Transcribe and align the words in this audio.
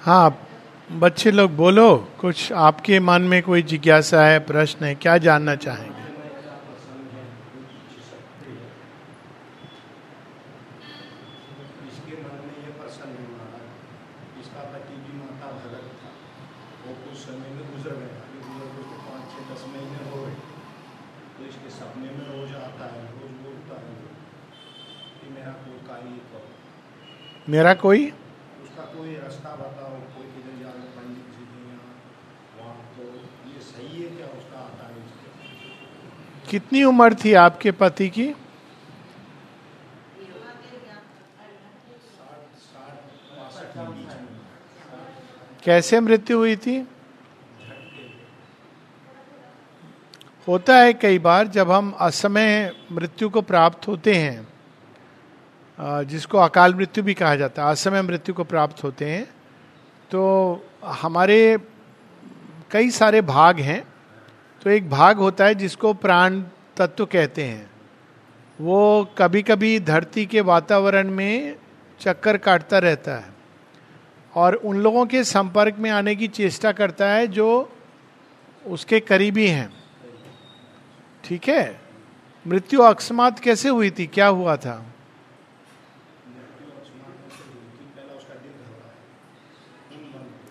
हाँ 0.00 0.28
बच्चे 1.00 1.30
लोग 1.30 1.54
बोलो 1.56 1.88
कुछ 2.20 2.52
आपके 2.64 2.98
मन 3.00 3.22
में 3.30 3.42
कोई 3.42 3.62
जिज्ञासा 3.64 4.24
है 4.26 4.38
प्रश्न 4.46 4.84
है 4.84 4.94
क्या 4.96 5.16
जानना 5.18 5.54
चाहेंगे? 5.56 5.96
मेरा 11.28 12.22
मन 12.24 12.40
में 12.46 12.56
ये 12.58 12.70
प्रसन्न 12.78 13.24
हुआ 13.24 13.46
इसका 14.40 14.62
पति 14.72 14.94
भी 14.96 15.12
माता 15.18 15.50
भगत 15.56 15.86
था 16.00 16.10
वो 16.84 16.94
कुछ 17.00 17.16
समय 17.18 17.50
में 17.56 17.64
गुजर 17.70 17.94
गया 17.96 18.20
अभी 18.20 18.40
गुजर 18.46 18.68
गए 18.68 18.82
उसको 18.82 18.98
पाँच 19.06 19.24
छः 19.32 19.42
दस 19.50 19.64
महीने 19.72 20.00
हो 20.10 20.22
गए 20.22 20.34
तो 21.36 21.44
इसके 21.48 21.70
सपने 21.76 22.10
में 22.12 22.24
रोज 22.28 22.54
आता 22.60 22.90
है 22.94 23.02
रोज 23.10 23.34
बोलता 23.44 23.80
है 23.82 23.92
वो 23.94 24.08
कि 25.18 25.34
मेरा 25.34 25.52
कोई 25.60 25.78
कार्य 25.88 26.16
करो 26.32 27.52
मेरा 27.52 27.74
कोई 27.84 28.06
उसका 28.64 28.84
कोई 28.94 29.14
रास्ता 29.18 29.54
बताओ 29.56 29.94
कोई 30.12 30.26
किधर 30.32 30.56
जाए 30.62 30.88
पंडित 30.96 31.28
जी 31.36 31.44
के 31.52 31.60
यहाँ 31.66 31.92
वहाँ 32.58 32.82
तो 32.96 33.10
ये 33.50 33.60
सही 33.68 34.02
है 34.02 34.10
क्या 34.16 34.28
उसका 34.40 34.58
आता 34.62 34.88
है 34.88 35.06
इसके 35.06 35.28
कितनी 36.48 36.82
उम्र 36.84 37.14
थी 37.14 37.32
आपके 37.36 37.72
पति 37.72 38.08
की? 38.08 38.26
कैसे 45.64 46.00
मृत्यु 46.00 46.38
हुई 46.38 46.56
थी? 46.56 46.76
होता 50.48 50.76
है 50.76 50.92
कई 50.94 51.18
बार 51.18 51.46
जब 51.46 51.70
हम 51.70 51.90
असमय 52.00 52.72
मृत्यु 52.92 53.28
को 53.30 53.42
प्राप्त 53.42 53.88
होते 53.88 54.14
हैं 54.14 54.46
जिसको 56.08 56.38
अकाल 56.38 56.74
मृत्यु 56.74 57.04
भी 57.04 57.14
कहा 57.14 57.34
जाता 57.36 57.64
है, 57.64 57.70
असमय 57.70 58.02
मृत्यु 58.02 58.34
को 58.34 58.44
प्राप्त 58.44 58.82
होते 58.84 59.10
हैं 59.10 59.24
तो 60.10 60.22
हमारे 60.84 61.58
कई 62.70 62.90
सारे 62.90 63.20
भाग 63.22 63.60
हैं। 63.60 63.82
तो 64.68 64.72
एक 64.72 64.88
भाग 64.90 65.16
होता 65.16 65.44
है 65.44 65.54
जिसको 65.54 65.92
प्राण 65.94 66.40
तत्व 66.76 67.04
कहते 67.06 67.44
हैं। 67.44 67.70
वो 68.60 69.08
कभी 69.18 69.42
कभी 69.42 69.78
धरती 69.80 70.24
के 70.26 70.40
वातावरण 70.40 71.10
में 71.10 71.56
चक्कर 72.00 72.36
काटता 72.36 72.78
रहता 72.78 73.14
है 73.16 73.32
और 74.34 74.54
उन 74.54 74.76
लोगों 74.76 75.06
के 75.06 75.24
संपर्क 75.24 75.78
में 75.78 75.90
आने 75.90 76.14
की 76.16 76.28
चेष्टा 76.28 76.72
करता 76.72 77.08
है 77.08 77.26
जो 77.28 77.48
उसके 78.66 79.00
करीबी 79.00 79.46
हैं। 79.46 79.72
ठीक 81.24 81.48
है? 81.48 81.80
मृत्यु 82.46 82.82
अकस्मात 82.82 83.38
कैसे 83.38 83.68
हुई 83.68 83.90
थी? 83.90 84.06
क्या 84.06 84.26
हुआ 84.26 84.56
था? 84.56 84.84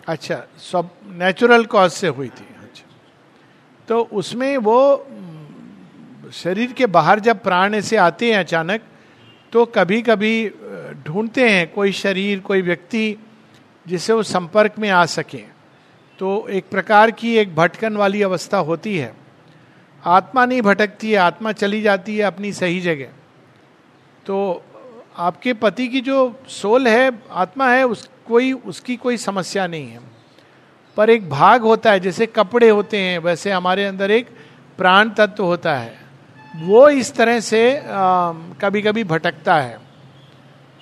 अच्छा 0.08 0.44
सब 0.58 0.90
नेचुरल 1.06 1.66
कॉज 1.66 1.92
से 1.92 2.08
हुई 2.08 2.30
थी। 2.30 2.57
तो 3.88 4.02
उसमें 4.14 4.58
वो 4.58 5.08
शरीर 6.34 6.72
के 6.74 6.86
बाहर 6.86 7.20
जब 7.20 7.42
प्राण 7.44 7.76
ऐसे 7.76 7.98
आते 7.98 8.32
हैं 8.32 8.40
अचानक 8.40 8.82
तो 9.54 9.66
कभी 9.66 10.02
कभी 10.02 10.50
ढूंढते 11.06 11.50
हैं 11.50 11.72
कोई 11.74 11.92
शरीर, 11.92 12.40
कोई 12.40 12.62
व्यक्ति 12.62 13.16
जिससे 13.88 14.14
वो 14.14 14.24
संपर्क 14.24 14.74
में 14.80 14.90
आ 14.90 15.06
सके। 15.06 15.44
तो 16.20 16.48
एक 16.48 16.66
प्रकार 16.70 17.12
की 17.12 17.36
एक 17.38 17.56
भटकन 17.56 17.98
वाली 17.98 18.22
अवस्था 18.22 18.58
होती 18.58 18.98
है। 18.98 19.14
आत्मा 20.04 20.46
नहीं 20.46 20.62
भटकती 20.62 21.12
है, 21.12 21.18
आत्मा 21.18 21.52
चली 21.52 21.82
जाती 21.82 22.18
है 22.18 22.24
अपनी 22.24 22.52
सही 22.54 22.80
जगह। 22.82 23.10
तो 24.26 24.64
आपके 25.18 25.54
पति 25.54 25.88
की 25.88 26.02
जो 26.02 26.40
सोल 26.48 26.88
है, 26.88 27.12
आत्मा 27.32 27.70
है, 27.70 27.84
उस 27.84 28.10
कोई, 28.28 28.52
उसकी 28.52 28.96
कोई 28.96 29.18
समस्या 29.18 29.68
नहीं 29.68 29.88
है। 29.88 30.17
पर 30.98 31.09
एक 31.09 31.30
भाग 31.30 31.62
होता 31.64 31.92
है, 31.92 32.00
जैसे 32.00 32.26
कपड़े 32.28 32.70
होते 32.70 32.98
हैं, 32.98 33.17
वैसे 33.20 33.52
हमारे 33.52 33.86
अंदर 33.86 34.12
एक 34.12 34.30
प्राण 34.80 35.09
तत्व 35.09 35.44
होता 35.44 35.76
है। 35.76 35.95
वो 36.55 36.88
इस 36.89 37.14
तरह 37.16 37.39
से 37.39 37.60
कभी 38.61 38.82
कभी 38.82 39.04
भटकता 39.04 39.55
है। 39.55 39.77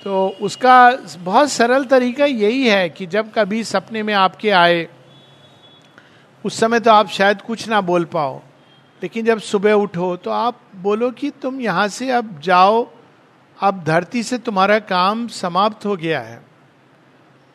तो 0.02 0.28
उसका 0.42 0.78
बहुत 1.20 1.50
सरल 1.52 1.86
तरीका 1.86 2.26
यही 2.26 2.68
है 2.68 2.90
कि 2.90 3.06
जब 3.08 3.32
कभी 3.34 3.64
सपने 3.64 4.04
में 4.04 4.14
आपके 4.14 4.50
आए, 4.52 4.88
उस 6.46 6.60
समय 6.60 6.80
तो 6.80 6.92
आप 6.92 7.08
शायद 7.10 7.42
कुछ 7.42 7.68
ना 7.70 7.82
बोल 7.82 8.06
पाओ, 8.06 8.42
लेकिन 9.02 9.26
जब 9.26 9.40
सुबह 9.42 9.74
उठो 9.74 10.16
तो 10.16 10.32
आप 10.32 10.60
बोलो 10.76 11.10
कि 11.12 11.30
तुम 11.42 11.62
यहाँ 11.62 11.88
से 11.88 12.10
अब 12.12 12.40
जाओ, 12.44 12.88
अब 13.58 13.84
धरती 13.84 14.24
से 14.24 14.38
तुम्हारा 14.38 14.80
काम 14.82 15.28
समाप्त 15.28 15.86
हो 15.86 15.96
गया 15.96 16.20
है। 16.22 16.40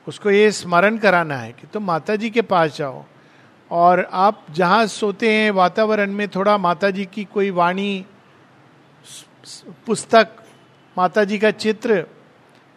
उसको 0.09 0.31
ये 0.31 0.51
स्मरण 0.53 0.99
कराना 0.99 1.37
है 1.37 1.53
कि 1.53 1.67
तुम 1.67 1.85
माता 1.85 2.17
जी 2.17 2.31
के 2.31 2.43
पास 2.43 2.77
जाओ। 2.77 3.05
और 3.71 4.09
आप 4.13 4.47
जहाँ 4.51 4.87
सोते 4.87 5.33
हैं 5.33 5.51
वातावरण 5.51 6.13
में 6.13 6.29
थोड़ा 6.29 6.59
माता 6.59 6.91
जी 6.91 7.05
की 7.05 7.25
कोई 7.25 7.51
वाणी 7.51 8.07
पुस्तक 9.87 10.29
माता 10.99 11.25
जी 11.25 11.39
का 11.39 11.51
चित्र 11.51 12.05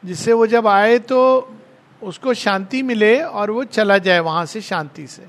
जिससे 0.05 0.33
वो 0.33 0.47
जब 0.47 0.67
आए 0.67 0.99
तो 0.99 1.19
उसको 2.03 2.33
शांति 2.33 2.81
मिले 2.83 3.21
और 3.21 3.51
वो 3.51 3.63
चला 3.63 3.97
जाए 3.97 4.19
वहाँ 4.19 4.45
से 4.45 4.61
शांति 4.61 5.07
से। 5.07 5.25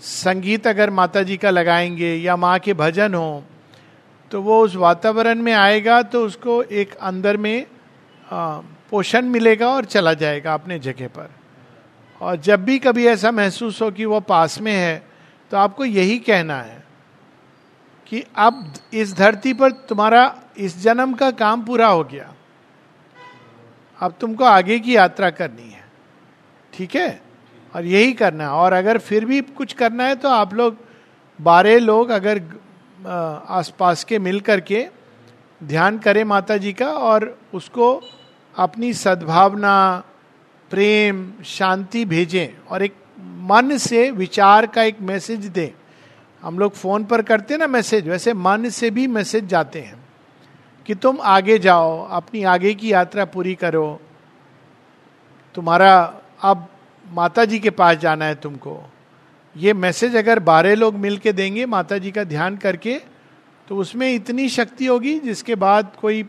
संगीत 0.00 0.66
अगर 0.66 0.90
माता 0.90 1.22
जी 1.22 1.36
का 1.36 1.50
लगाएँगे 1.50 2.14
या 2.14 2.36
माँ 2.36 2.58
के 2.58 2.74
भजन 2.74 3.14
हो 3.14 3.44
तो 4.30 4.42
वो 4.42 4.64
उस 4.64 4.76
वातावरण 4.76 5.42
में 5.42 5.52
आएगा 5.52 6.02
तो 6.02 6.24
उसको 6.26 6.62
एक 6.62 6.94
अंदर 6.94 7.36
में 7.36 7.66
आ, 8.32 8.60
पोषण 8.92 9.26
मिलेगा 9.26 9.68
और 9.68 9.84
चला 9.84 10.12
जाएगा 10.14 10.54
अपने 10.54 10.78
जगह 10.78 11.08
पर। 11.08 11.30
और 12.20 12.36
जब 12.36 12.64
भी 12.64 12.78
कभी 12.78 13.06
ऐसा 13.06 13.30
महसूस 13.30 13.80
हो 13.82 13.90
कि 13.90 14.04
वो 14.04 14.20
पास 14.20 14.60
में 14.60 14.72
है 14.72 15.02
तो 15.50 15.56
आपको 15.56 15.84
यही 15.84 16.18
कहना 16.18 16.56
है 16.56 16.82
कि 18.06 18.22
अब 18.36 18.72
इस 18.94 19.14
धरती 19.16 19.52
पर 19.52 19.70
तुम्हारा, 19.88 20.22
इस 20.56 20.78
जन्म 20.82 21.14
का 21.14 21.30
काम 21.30 21.62
पूरा 21.64 21.86
हो 21.86 22.04
गया। 22.04 22.32
अब 24.00 24.14
तुमको 24.20 24.44
आगे 24.44 24.78
की 24.78 24.96
यात्रा 24.96 25.30
करनी 25.30 25.70
है। 25.70 25.84
ठीक 26.72 26.94
है? 26.94 27.20
और 27.74 27.84
यही 27.84 28.12
करना 28.12 28.44
है। 28.44 28.50
और 28.50 28.72
अगर 28.72 28.98
फिर 28.98 29.24
भी 29.24 29.40
कुछ 29.40 29.72
करना 29.72 30.04
है 30.04 30.14
तो 30.14 30.28
आप 30.28 30.54
लोग, 30.54 30.76
बारह 31.38 31.78
लोग 31.78 32.10
अगर 32.10 32.42
आसपास 33.50 34.04
के 34.04 34.18
मिल 34.18 34.40
करके 34.40 34.86
ध्यान 35.60 35.98
करें 35.98 36.24
माता 36.24 36.56
जी 36.56 36.72
का 36.72 36.86
और 36.86 37.36
उसको 37.54 38.00
अपनी 38.56 38.92
सद्भावना, 38.94 40.04
प्रेम, 40.70 41.32
शांति 41.44 42.04
भेजें 42.04 42.48
और 42.68 42.82
एक 42.82 42.94
मन 43.20 43.76
से 43.76 44.10
विचार 44.10 44.66
का 44.66 44.82
एक 44.82 45.00
मैसेज 45.00 45.46
दें। 45.46 45.70
हम 46.42 46.58
लोग 46.58 46.72
फ़ोन 46.72 47.04
पर 47.04 47.22
करते 47.22 47.54
हैं 47.54 47.58
ना 47.58 47.66
मैसेज, 47.66 48.08
वैसे 48.08 48.34
मन 48.34 48.68
से 48.68 48.90
भी 48.90 49.06
मैसेज 49.06 49.46
जाते 49.46 49.80
हैं 49.80 50.00
कि 50.86 50.94
तुम 50.94 51.18
आगे 51.22 51.58
जाओ, 51.58 52.06
अपनी 52.06 52.42
आगे 52.42 52.74
की 52.74 52.92
यात्रा 52.92 53.24
पूरी 53.24 53.54
करो। 53.54 54.00
तुम्हारा 55.54 55.94
अब 56.42 56.68
माता 57.06 57.44
जी 57.44 57.58
के 57.58 57.70
पास 57.70 57.96
जाना 57.96 58.24
है 58.24 58.34
तुमको। 58.34 58.82
ये 59.56 59.72
मैसेज 59.72 60.16
अगर 60.16 60.38
बारह 60.38 60.74
लोग 60.74 60.94
मिल 60.94 61.18
के 61.18 61.32
देंगे 61.32 61.66
माता 61.66 61.98
जी 61.98 62.10
का 62.10 62.24
ध्यान 62.24 62.56
करके 62.56 63.00
तो 63.68 63.76
उसमें 63.76 64.12
इतनी 64.14 64.48
शक्ति 64.48 64.86
होगी 64.86 65.18
जिसके 65.18 65.54
बाद 65.54 65.92
कोई 66.00 66.22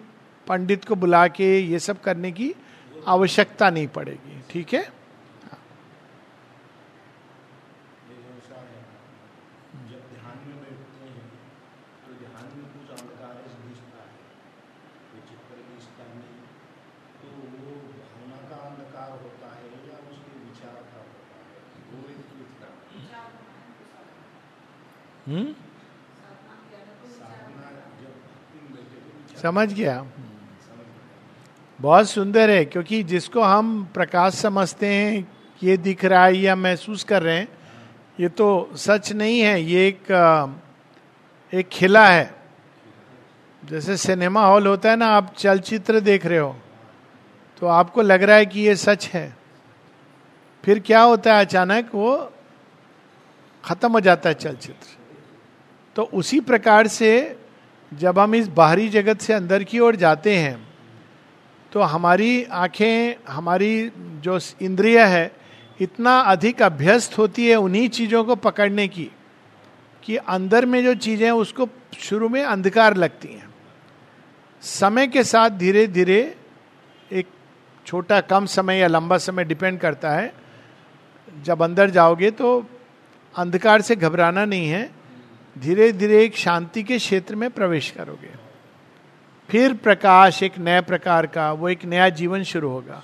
पंडित 0.47 0.85
को 0.85 0.95
बुला 0.95 1.27
के 1.27 1.59
ये 1.59 1.79
सब 1.79 2.01
करने 2.01 2.31
की 2.31 2.53
आवश्यकता 3.07 3.69
नहीं 3.69 3.87
पड़ेगी, 3.87 4.41
ठीक 4.49 4.73
है? 4.73 5.03
हम्म? 25.27 25.53
समझ 29.41 29.73
गया। 29.73 30.22
बहुत 31.83 32.09
सुंदर 32.09 32.50
है, 32.50 32.63
क्योंकि 32.65 33.01
जिसको 33.03 33.41
हम 33.41 33.83
प्रकाश 33.94 34.33
समझते 34.35 34.88
हैं 34.88 35.27
ये 35.62 35.75
दिख 35.77 36.06
रहा 36.06 36.25
है 36.25 36.38
या 36.38 36.56
महसूस 36.56 37.03
कर 37.03 37.21
रहे 37.24 37.38
हैं, 37.38 37.47
ये 38.19 38.30
तो 38.30 38.69
सच 38.77 39.12
नहीं 39.13 39.39
है, 39.41 39.62
ये 39.62 39.88
एक 39.88 40.12
एक 41.53 41.69
खिला 41.69 42.07
है। 42.07 42.33
जैसे 43.63 43.97
सिनेमा 43.97 44.45
हॉल 44.45 44.68
होता 44.68 44.89
है 44.89 44.95
ना, 44.95 45.07
आप 45.07 45.33
चलचित्र 45.38 46.00
देख 46.01 46.25
रहे 46.25 46.39
हो 46.39 46.56
तो 47.62 47.68
आपको 47.68 48.01
लग 48.01 48.24
रहा 48.24 48.38
है 48.38 48.45
कि 48.45 48.59
ये 48.62 48.75
सच 48.77 49.07
है। 49.07 49.35
फिर 50.63 50.80
क्या 50.80 51.01
होता 51.01 51.35
है 51.35 51.45
अचानक, 51.45 51.89
वो 51.94 52.31
खत्म 53.63 53.91
हो 53.91 54.00
जाता 54.00 54.30
है 54.30 54.35
चलचित्र। 54.35 54.97
तो 55.95 56.03
उसी 56.13 56.39
प्रकार 56.41 56.88
से 56.89 57.39
जब 57.91 58.19
हम 58.19 58.35
इस 58.35 58.47
बाहरी 58.50 58.89
जगत 58.89 59.21
से 59.21 59.33
अंदर 59.33 59.63
की 59.63 59.80
ओर 59.80 59.95
जाते 59.95 60.35
हैं 60.38 60.72
तो 61.73 61.81
हमारी 61.81 62.43
आँखें, 62.43 63.15
हमारी 63.27 63.91
जो 63.97 64.39
इंद्रिय 64.61 64.99
है, 64.99 65.31
इतना 65.81 66.19
अधिक 66.19 66.61
अभ्यस्त 66.61 67.17
होती 67.17 67.47
है 67.47 67.55
उन्हीं 67.55 67.89
चीज़ों 67.89 68.23
को 68.23 68.35
पकड़ने 68.35 68.87
की, 68.87 69.09
कि 70.03 70.15
अंदर 70.17 70.65
में 70.65 70.83
जो 70.83 70.93
चीज़ें 70.95 71.25
हैं, 71.25 71.31
उसको 71.31 71.67
शुरू 71.99 72.29
में 72.29 72.43
अंधकार 72.43 72.97
लगती 72.97 73.27
हैं। 73.27 73.49
समय 74.61 75.07
के 75.07 75.23
साथ 75.23 75.49
धीरे 75.49 75.87
धीरे 75.87 76.35
एक 77.11 77.27
छोटा 77.85 78.21
कम 78.21 78.45
समय 78.45 78.77
या 78.77 78.87
लंबा 78.87 79.17
समय 79.17 79.43
डिपेंड 79.43 79.79
करता 79.79 80.11
है। 80.11 80.33
जब 81.43 81.63
अंदर 81.63 81.89
जाओगे 81.89 82.31
तो 82.31 82.65
अंधकार 83.35 83.81
से 83.81 83.95
घबराना 83.95 84.45
नहीं 84.45 84.69
है। 84.69 84.89
धीरे 85.57 85.91
धीरे 85.91 86.23
एक 86.23 86.37
शांति 86.37 86.83
के 86.83 86.97
क्षेत्र 86.97 87.35
में 87.35 87.49
प्रवेश 87.49 87.91
करोगे। 87.91 88.43
फिर 89.50 89.74
प्रकाश 89.74 90.42
एक 90.44 90.57
नए 90.57 90.81
प्रकार 90.81 91.25
का, 91.28 91.51
वो 91.51 91.69
एक 91.69 91.86
नया 91.86 92.10
जीवन 92.12 92.44
शुरू 92.44 92.69
होगा। 92.69 93.04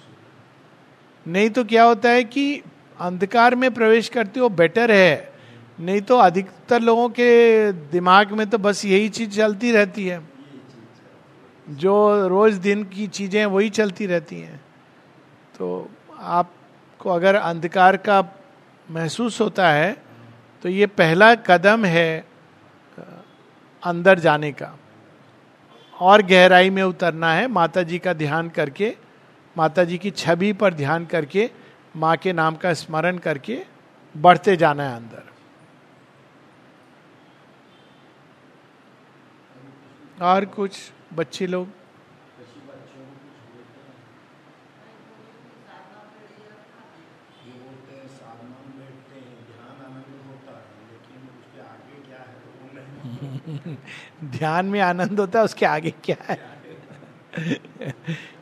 नहीं 1.26 1.50
तो 1.50 1.64
क्या 1.64 1.84
होता 1.84 2.10
है 2.10 2.24
कि 2.24 2.62
अंधकार 3.00 3.56
में 3.56 3.74
प्रवेश 3.74 4.10
करते 4.10 4.40
हो 4.40 4.50
बेटर 4.52 4.92
है। 4.92 5.34
नहीं 5.80 6.02
तो 6.02 6.18
अधिकतर 6.18 6.82
लोगों 6.82 7.08
के 7.10 7.72
दिमाग 7.72 8.32
में 8.32 8.50
तो 8.50 8.58
बस 8.58 8.84
यही 8.86 9.10
चीज़ 9.10 9.38
चलती 9.38 9.72
रहती 9.72 10.06
है। 10.08 10.22
जो 11.68 12.28
रोज 12.28 12.54
दिन 12.56 12.84
की 12.84 13.08
चीज़ें 13.08 13.46
वही 13.46 13.70
चलती 13.70 14.06
रहती 14.06 14.40
हैं। 14.40 14.60
तो 15.56 15.90
आपको 16.20 17.10
अगर 17.10 17.36
अंधकार 17.36 17.98
का 17.98 18.22
महसूस 18.88 19.40
होता 19.42 19.70
है 19.70 19.96
तो 20.64 20.70
ये 20.70 20.86
पहला 20.86 21.34
कदम 21.36 21.86
है 21.86 22.26
अंदर 23.84 24.20
जाने 24.20 24.52
का। 24.52 24.78
और 26.00 26.22
गहराई 26.24 26.70
में 26.70 26.84
उतरना 26.84 27.34
है। 27.34 27.48
माता 27.50 27.84
जी 27.84 28.00
का 28.00 28.14
ध्यान 28.16 28.50
करके 28.50 28.94
माता 29.56 29.84
जी 29.84 29.98
की 29.98 30.12
छवि 30.12 30.52
पर 30.54 30.74
ध्यान 30.74 31.06
करके, 31.06 31.50
माँ 31.96 32.16
के 32.18 32.34
नाम 32.34 32.56
का 32.56 32.74
स्मरण 32.74 33.18
करके 33.18 33.58
बढ़ते 34.16 34.56
जाना 34.58 34.84
है 34.84 34.96
अंदर। 34.96 35.24
और 40.26 40.46
कुछ 40.46 40.80
बच्चे 41.14 41.48
लोग 41.48 41.68
ये 47.46 47.54
बोलते 47.56 47.92
हैं 47.96 48.08
साधना 48.10 48.58
में 48.60 48.74
बैठते 48.80 49.16
हैं 49.18 49.38
ध्यान 49.48 49.78
आनंद 49.86 50.10
होता 50.28 50.54
है 50.56 50.66
लेकिन 50.90 51.20
उसके 51.32 51.60
आगे 51.64 51.98
क्या 52.08 52.22
है 52.22 52.36
तो 52.42 52.50
वो 52.60 52.66
नहीं 52.76 53.30
ध्यान 54.26 54.66
में 54.66 54.80
आनंद 54.80 55.20
होता 55.20 55.40
है, 55.40 55.46
उसके 55.46 55.66
आगे 55.66 55.94
क्या 56.04 56.18
है? 56.24 56.40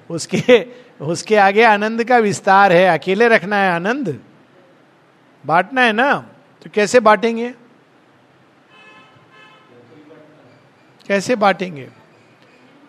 उसके 0.10 0.66
उसके 1.02 1.36
आगे 1.36 1.64
आनंद 1.64 2.04
का 2.04 2.18
विस्तार 2.18 2.72
है। 2.72 2.88
अकेले 2.88 3.28
रखना 3.28 3.56
है 3.56 3.72
आनंद। 3.72 4.20
बांटना 5.44 5.82
है 5.82 5.94
ना? 5.94 6.14
तो 6.62 6.70
कैसे 6.74 7.00
बांटेंगे? 7.00 7.54
कैसे 11.08 11.36
बांटेंगे? 11.36 11.88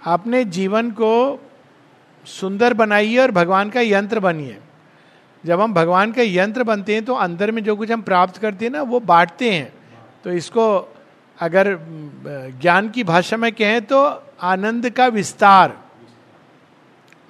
आपने 0.07 0.45
जीवन 0.45 0.91
को 0.91 1.43
सुंदर 2.27 2.75
बनाइए 2.75 3.19
और 3.19 3.31
भगवान 3.31 3.71
का 3.71 3.81
यंत्र 3.81 4.21
बनिए। 4.21 4.59
जब 5.45 5.61
हम 5.61 5.75
भगवान 5.75 6.13
का 6.13 6.23
यंत्र 6.23 6.63
बनते 6.63 6.95
हैं 6.95 7.05
तो 7.05 7.15
अंदर 7.15 7.51
में 7.51 7.63
जो 7.65 7.77
कुछ 7.77 7.91
हम 7.91 8.03
प्राप्त 8.03 8.37
करते 8.37 8.65
हैं 8.65 8.73
ना, 8.73 8.83
वो 8.83 9.01
बांटते 9.01 9.53
हैं। 9.53 9.73
तो 10.25 10.31
इसको 10.31 10.95
अगर 11.39 11.77
ज्ञान 12.61 12.89
की 12.89 13.05
भाषा 13.05 13.37
में 13.37 13.53
कहें 13.53 13.81
तो 13.87 14.03
आनंद 14.43 14.91
का 14.91 15.07
विस्तार। 15.07 15.77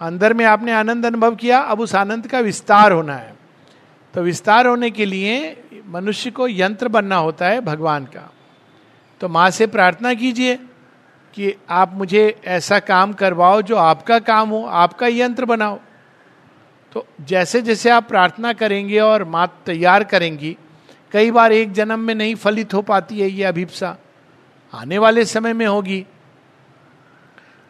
अंदर 0.00 0.34
में 0.34 0.44
आपने 0.44 0.72
आनंद 0.72 1.06
अनुभव 1.06 1.34
किया, 1.34 1.58
अब 1.58 1.81
उस 1.81 1.94
आनंद 1.94 2.26
का 2.26 2.40
विस्तार 2.40 2.93
होना 2.93 3.14
है। 3.14 3.37
तो 4.14 4.22
विस्तार 4.22 4.66
होने 4.66 4.90
के 4.90 5.05
लिए 5.05 5.56
मनुष्य 5.87 6.31
को 6.31 6.49
यंत्र 6.49 6.88
बनना 6.88 7.16
होता 7.16 7.46
है 7.46 7.60
भगवान 7.60 8.05
का। 8.05 8.31
तो 9.20 9.28
माँ 9.28 9.50
से 9.50 9.66
प्रार्थना 9.66 10.14
कीजिए 10.14 10.56
कि 11.34 11.55
आप 11.70 11.93
मुझे 11.94 12.40
ऐसा 12.44 12.78
काम 12.78 13.12
करवाओ 13.12 13.62
जो 13.62 13.76
आपका 13.76 14.19
काम 14.19 14.49
हो, 14.49 14.64
आपका 14.64 15.06
यंत्र 15.06 15.44
बनाओ। 15.44 15.78
तो 16.93 17.06
जैसे 17.20 17.60
जैसे 17.62 17.90
आप 17.90 18.08
प्रार्थना 18.08 18.52
करेंगे 18.52 18.99
और 19.00 19.25
माँ 19.25 19.46
तैयार 19.66 20.05
करेंगी 20.05 20.56
कई 21.12 21.31
बार 21.31 21.52
एक 21.52 21.72
जन्म 21.72 21.99
में 21.99 22.14
नहीं 22.14 22.34
फलित 22.34 22.75
हो 22.75 22.82
पाती 22.82 23.20
है 23.20 23.28
ये 23.28 23.44
अभिप्सा। 23.44 23.96
आने 24.72 24.99
वाले 24.99 25.25
समय 25.25 25.52
में 25.52 25.66
होगी। 25.66 26.06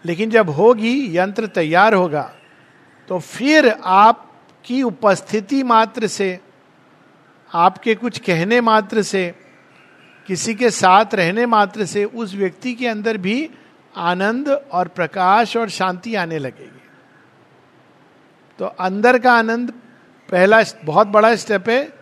लेकिन 0.04 0.30
जब 0.30 0.48
होगी, 0.48 1.16
यंत्र 1.16 1.46
तैयार 1.46 1.94
होगा 1.94 2.34
तो 3.08 3.18
फिर 3.18 3.68
आपकी 3.84 4.82
उपस्थिति 4.82 5.62
मात्र 5.62 6.06
से, 6.06 6.40
आपके 7.54 7.94
कुछ 7.94 8.18
कहने 8.18 8.60
मात्र 8.60 9.02
से, 9.02 9.34
किसी 10.26 10.54
के 10.54 10.70
साथ 10.70 11.14
रहने 11.14 11.46
मात्र 11.46 11.84
से 11.84 12.04
उस 12.04 12.34
व्यक्ति 12.34 12.74
के 12.74 12.88
अंदर 12.88 13.16
भी 13.16 13.50
आनंद 13.96 14.48
और 14.48 14.88
प्रकाश 14.88 15.56
और 15.56 15.68
शांति 15.68 16.14
आने 16.14 16.38
लगेगी। 16.38 16.82
तो 18.58 18.64
अंदर 18.64 19.18
का 19.18 19.32
आनंद 19.32 19.70
पहला 20.28 20.62
बहुत 20.84 21.06
बड़ा 21.06 21.34
स्टेप 21.36 21.68
है 21.68 21.97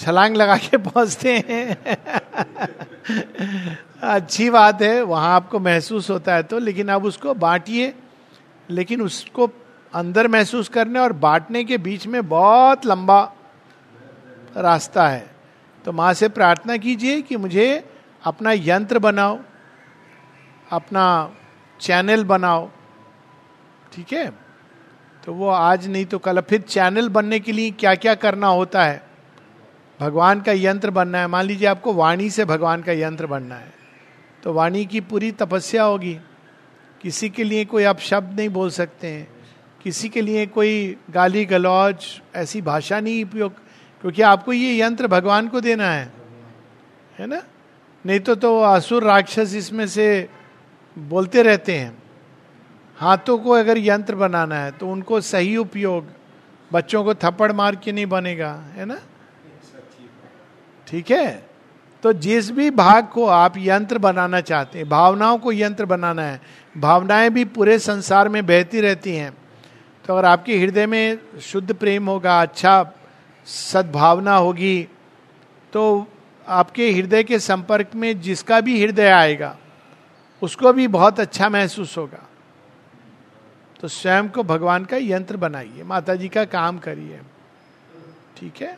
छलांग 0.00 0.36
लगा 0.36 0.56
के 0.56 0.76
पहुँचते 0.78 1.36
हैं। 1.38 1.76
अच्छी 4.04 4.48
बात 4.50 4.82
है, 4.82 5.02
वहाँ 5.02 5.34
आपको 5.34 5.58
महसूस 5.60 6.10
होता 6.10 6.34
है 6.34 6.42
तो 6.42 6.58
लेकिन 6.58 6.88
अब 6.88 7.04
उसको 7.04 7.34
बांटिए, 7.36 7.92
लेकिन 8.68 9.02
उसको 9.02 9.50
अंदर 9.92 10.28
महसूस 10.28 10.68
करने 10.68 10.98
और 10.98 11.12
बांटने 11.12 11.64
के 11.64 11.78
बीच 11.78 12.06
में 12.06 12.28
बहुत 12.28 12.86
लंबा 12.86 13.22
रास्ता 14.56 15.06
है। 15.08 15.30
तो 15.84 15.92
माँ 15.92 16.12
से 16.14 16.28
प्रार्थना 16.28 16.76
कीजिए 16.76 17.20
कि 17.22 17.36
मुझे 17.36 17.66
अपना 18.24 18.52
यंत्र 18.54 18.98
बनाओ, 18.98 19.38
अपना 20.70 21.04
चैनल 21.80 22.24
बनाओ, 22.24 22.68
ठीक 23.92 24.12
है? 24.12 24.28
तो 25.22 25.32
वो 25.34 25.48
आज 25.48 25.86
नहीं 25.88 26.04
तो 26.06 26.18
कल, 26.18 26.40
फिर 26.40 26.60
चैनल 26.60 27.08
बनने 27.08 27.40
के 27.40 27.52
लिए 27.52 27.70
क्या 27.70 27.94
क्या 27.94 28.14
करना 28.16 28.46
होता 28.48 28.84
है? 28.84 29.09
भगवान 30.00 30.40
का 30.40 30.52
यंत्र 30.52 30.90
बनना 30.90 31.18
है। 31.18 31.26
मान 31.26 31.44
लीजिए 31.44 31.68
आपको 31.68 31.92
वाणी 31.94 32.28
से 32.30 32.44
भगवान 32.44 32.82
का 32.82 32.92
यंत्र 32.92 33.26
बनना 33.26 33.54
है 33.54 33.72
तो 34.42 34.52
वाणी 34.52 34.84
की 34.86 35.00
पूरी 35.02 35.30
तपस्या 35.32 35.82
होगी। 35.82 36.16
किसी 37.02 37.28
के 37.30 37.44
लिए 37.44 37.64
कोई 37.64 37.84
आप 37.84 37.98
शब्द 38.00 38.36
नहीं 38.36 38.48
बोल 38.48 38.70
सकते 38.70 39.06
हैं। 39.06 39.28
किसी 39.84 40.08
के 40.08 40.20
लिए 40.20 40.46
कोई 40.46 40.96
गाली 41.10 41.44
गलौज, 41.44 42.04
ऐसी 42.34 42.60
भाषा 42.62 43.00
नहीं 43.00 43.24
उपयोग, 43.24 43.52
क्योंकि 44.04 44.22
आपको 44.22 44.52
ये 44.52 44.80
यंत्र 44.80 45.06
भगवान 45.06 45.48
को 45.48 45.60
देना 45.60 45.90
है। 45.90 46.12
है 47.18 47.26
ना? 47.26 47.42
नहीं 48.04 48.20
तो 48.20 48.34
तो 48.34 48.60
असुर 48.60 49.04
राक्षस 49.04 49.54
इसमें 49.54 49.86
से 49.88 50.28
बोलते 50.96 51.42
रहते 51.42 51.76
हैं। 51.76 51.96
हाथों 52.98 53.38
को 53.38 53.50
अगर 53.50 53.78
यंत्र 53.78 54.14
बनाना 54.14 54.56
है 54.56 54.70
तो 54.70 54.88
उनको 54.88 55.20
सही 55.20 55.56
उपयोग, 55.56 56.06
बच्चों 56.70 57.04
को 57.04 57.14
थप्पड़ 57.14 57.52
मार 57.52 57.76
के 57.76 57.92
नहीं 57.92 58.06
बनेगा। 58.06 58.52
है 58.74 58.84
ना? 58.84 58.98
ठीक 60.90 61.10
है? 61.10 61.50
तो 62.04 62.12
जिस 62.14 62.50
भी 62.50 62.70
भाग 62.70 63.08
को 63.08 63.26
आप 63.26 63.56
यंत्र 63.58 63.98
बनाना 63.98 64.40
चाहते 64.40 64.78
हैं, 64.78 64.88
भावनाओं 64.88 65.38
को 65.38 65.52
यंत्र 65.52 65.84
बनाना 65.86 66.22
है, 66.22 66.40
भावनाएँ 66.74 67.30
भी 67.30 67.44
पूरे 67.46 67.78
संसार 67.78 68.28
में 68.28 68.44
बहती 68.46 68.80
रहती 68.80 69.14
हैं 69.16 69.32
तो 70.04 70.14
अगर 70.14 70.24
आपके 70.24 70.58
हृदय 70.58 70.86
में 70.86 71.18
शुद्ध 71.42 71.74
प्रेम 71.74 72.08
होगा 72.08 72.40
अच्छा 72.42 72.82
सद्भावना 73.46 74.34
होगी 74.36 74.82
तो 75.72 76.06
आपके 76.46 76.90
हृदय 76.92 77.22
के 77.24 77.38
संपर्क 77.38 77.94
में 77.94 78.20
जिसका 78.20 78.60
भी 78.60 78.82
हृदय 78.82 79.10
आएगा, 79.10 79.56
उसको 80.42 80.72
भी 80.72 80.86
बहुत 80.88 81.20
अच्छा 81.20 81.48
महसूस 81.48 81.96
होगा। 81.98 82.26
तो 83.80 83.88
स्वयं 83.88 84.28
को 84.28 84.42
भगवान 84.42 84.84
का 84.84 84.96
यंत्र 84.96 85.36
बनाइए 85.36 85.82
माता 85.82 86.14
जी 86.14 86.28
का 86.28 86.44
काम 86.46 86.78
करिए, 86.78 87.20
ठीक 88.36 88.62
है? 88.62 88.76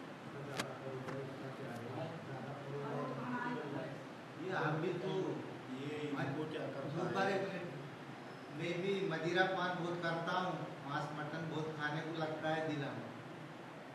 मैं 8.63 8.81
भी 8.85 9.01
मदिरा 9.09 9.45
पान 9.55 9.75
बहुत 9.77 9.97
करता 10.03 10.33
हूँ, 10.33 10.57
मांस 10.83 11.09
मटन 11.13 11.49
बहुत 11.49 11.69
खाने 11.77 12.01
को 12.03 12.15
लगता 12.15 12.49
है 12.49 12.61
दिला 12.67 12.91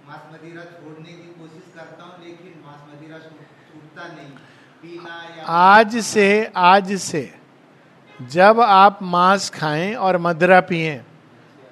मांस 0.03 0.21
मदिरा 0.31 0.63
छोड़ने 0.65 1.11
की 1.11 1.29
कोशिश 1.37 1.69
करता 1.73 2.03
हूँ, 2.03 2.19
लेकिन 2.19 2.59
मांस 2.61 2.81
मदिरा 2.87 3.19
छूटता 3.19 4.07
नहीं। 4.07 4.27
पीना 4.83 5.09
या 5.37 5.43
आज 5.45 5.97
से 5.97 6.51
आज 6.55 6.93
से, 6.97 7.33
जब 8.19 8.59
आप 8.61 8.99
मांस 9.03 9.49
खाएँ 9.49 9.93
और 9.95 10.17
मदरा 10.17 10.59
पिए 10.61 11.01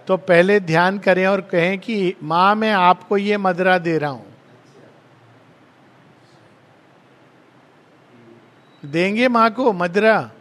तो 0.07 0.17
पहले 0.17 0.59
ध्यान 0.59 0.97
करें 0.99 1.25
और 1.27 1.41
कहें 1.41 1.77
कि, 1.79 2.15
माँ, 2.23 2.55
मैं 2.55 2.71
आपको 2.73 3.17
ये 3.17 3.37
मदरा 3.37 3.77
दे 3.77 3.97
रहा 3.97 4.09
हूँ। 4.09 4.25
देंगे 8.83 9.27
माँ 9.27 9.49
को 9.51 9.71
मदरा। 9.73 10.31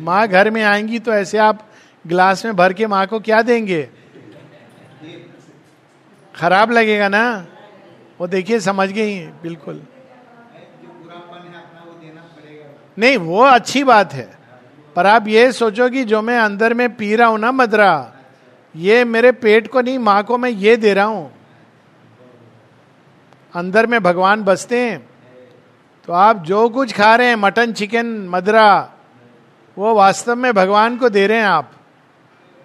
माँ 0.00 0.26
घर 0.28 0.50
में 0.50 0.62
आएँगी 0.62 0.98
तो 0.98 1.12
ऐसे 1.12 1.38
आप 1.38 1.60
गिलास 2.06 2.44
में 2.44 2.56
भर 2.56 2.72
के 2.72 2.86
माँ 2.86 3.06
को 3.06 3.20
क्या 3.20 3.42
देंगे? 3.42 3.88
खराब 6.36 6.70
लगेगा 6.70 7.08
ना? 7.08 7.46
वो 8.20 8.26
देखिए, 8.26 8.60
समझ 8.60 8.88
गई, 8.88 9.26
बिल्कुल। 9.26 9.82
नहीं, 12.98 13.16
वो 13.16 13.42
अच्छी 13.42 13.84
बात 13.84 14.12
है। 14.12 14.38
पर 14.96 15.06
आप 15.06 15.28
ये 15.28 15.52
सोचो 15.52 15.88
कि 15.88 16.04
जो 16.04 16.22
मैं 16.22 16.38
अंदर 16.38 16.74
में 16.74 16.96
पी 16.96 17.16
रहा 17.16 17.28
हूँ 17.28 17.38
ना, 17.38 17.52
मदरा, 17.52 18.12
ये 18.76 19.04
मेरे 19.04 19.32
पेट 19.32 19.68
को 19.68 19.80
नहीं, 19.80 19.98
माँ 19.98 20.22
को 20.24 20.38
मैं 20.38 20.50
ये 20.50 20.76
दे 20.76 20.94
रहा 20.94 21.04
हूँ। 21.04 21.32
अंदर 23.54 23.86
में 23.86 24.02
भगवान 24.02 24.42
बसते 24.42 24.78
हैं। 24.78 25.06
तो 26.06 26.12
आप 26.12 26.44
जो 26.44 26.68
कुछ 26.68 26.92
खा 26.92 27.16
रहे 27.16 27.28
हैं, 27.28 27.36
मटन, 27.36 27.72
चिकन, 27.72 28.06
मदरा, 28.06 28.92
वो 29.78 29.94
वास्तव 29.94 30.36
में 30.36 30.52
भगवान 30.52 30.96
को 30.96 31.08
दे 31.08 31.26
रहे 31.26 31.38
हैं 31.38 31.46
आप। 31.46 31.72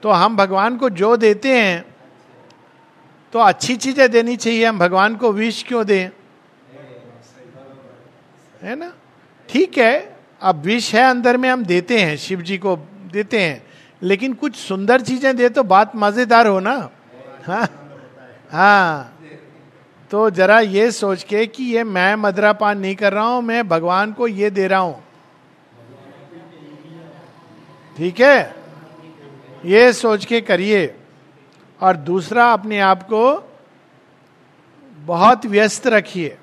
तो 0.04 0.10
हम 0.12 0.36
भगवान 0.38 0.78
को 0.78 0.90
जो 0.90 1.16
देते 1.18 1.58
हैं 1.58 1.86
तो 3.34 3.40
अच्छी 3.40 3.76
चीज़ें 3.76 4.10
देनी 4.12 4.36
चाहिए। 4.36 4.66
हम 4.66 4.80
भगवान 4.80 5.16
को 5.16 5.32
विष 5.32 5.64
क्यों 5.64 5.86
दें? 5.86 6.10
है 8.62 8.76
ना? 8.76 8.92
ठीक 9.50 9.78
है, 9.78 10.18
अब 10.42 10.62
विष 10.62 10.94
है 10.96 11.04
अंदर 11.10 11.38
में, 11.38 11.50
हम 11.50 11.64
देते 11.66 12.00
हैं, 12.00 12.16
शिव 12.18 12.42
जी 12.42 12.58
को 12.58 12.76
देते 13.14 13.40
हैं। 13.40 13.62
लेकिन 14.02 14.34
कुछ 14.34 14.56
सुंदर 14.56 15.02
चीज़ें 15.02 15.36
दे 15.36 15.50
तो 15.50 15.64
बात 15.64 15.92
मज़ेदार 15.96 16.48
हो 16.48 16.60
ना? 16.60 16.90
हाँ? 17.46 17.68
हाँ। 18.52 19.16
तो 20.12 20.30
जरा 20.30 20.60
ये 20.60 20.92
सोच 20.92 21.24
के 21.24 21.46
कि 21.46 21.64
ये 21.64 21.84
मैं 21.84 22.16
मदरा 22.16 22.54
पान 22.54 22.80
नहीं 22.80 22.96
कर 22.96 23.14
रहा 23.14 23.26
हूँ, 23.26 23.42
मैं 23.42 23.68
भगवान 23.68 24.14
को 24.14 24.28
ये 24.28 24.50
दे 24.50 24.68
रहा 24.68 24.80
हूँ। 24.80 25.04
ठीक 27.98 28.20
है? 28.22 28.59
ये 29.66 29.92
सोच 29.94 30.26
के 30.26 30.42
करिए। 30.42 30.96
और 31.80 31.98
दूसरा, 31.98 32.52
अपने 32.54 32.80
आप 32.80 33.04
को 33.04 33.24
बहुत 35.06 35.46
व्यस्त 35.46 35.88
रखिए। 35.88 36.38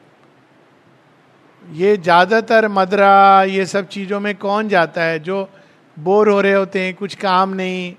ये 1.62 1.96
ज़्यादातर 1.96 2.68
मदरा, 2.68 3.42
ये 3.42 3.66
सब 3.66 3.88
चीज़ों 3.88 4.20
में 4.20 4.34
कौन 4.36 4.68
जाता 4.68 5.02
है? 5.02 5.18
जो 5.18 5.48
बोर 5.96 6.28
हो 6.28 6.40
रहे 6.40 6.52
होते 6.52 6.80
हैं, 6.80 6.94
कुछ 6.94 7.14
काम 7.14 7.54
नहीं। 7.54 7.94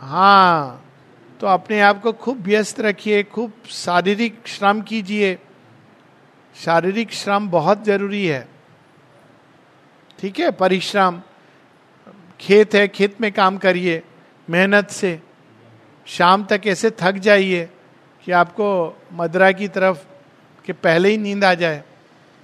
हाँ 0.00 0.84
तो 1.40 1.46
अपने 1.46 1.80
आप 1.80 2.00
को 2.02 2.12
खूब 2.12 2.40
व्यस्त 2.42 2.80
रखिए, 2.80 3.22
खूब 3.22 3.52
शारीरिक 3.68 4.42
श्रम 4.46 4.80
कीजिए। 4.80 5.38
शारीरिक 6.54 7.12
श्रम 7.12 7.48
बहुत 7.48 7.84
ज़रूरी 7.84 8.26
है। 8.26 8.48
ठीक 10.18 10.38
है? 10.38 10.50
परिश्रम। 10.50 11.20
खेत 12.40 12.74
है, 12.74 12.88
खेत 12.88 13.20
में 13.20 13.32
काम 13.32 13.58
करिए, 13.58 14.02
मेहनत 14.50 14.90
से। 14.90 15.20
शाम 16.06 16.44
तक 16.44 16.60
ऐसे 16.66 16.90
थक 16.90 17.12
जाइए 17.12 17.68
कि 18.24 18.32
आपको 18.32 18.98
मदरा 19.12 19.52
की 19.52 19.68
तरफ़ 19.68 19.98
के 20.64 20.72
पहले 20.72 21.08
ही 21.08 21.18
नींद 21.18 21.44
आ 21.44 21.54
जाए। 21.54 21.82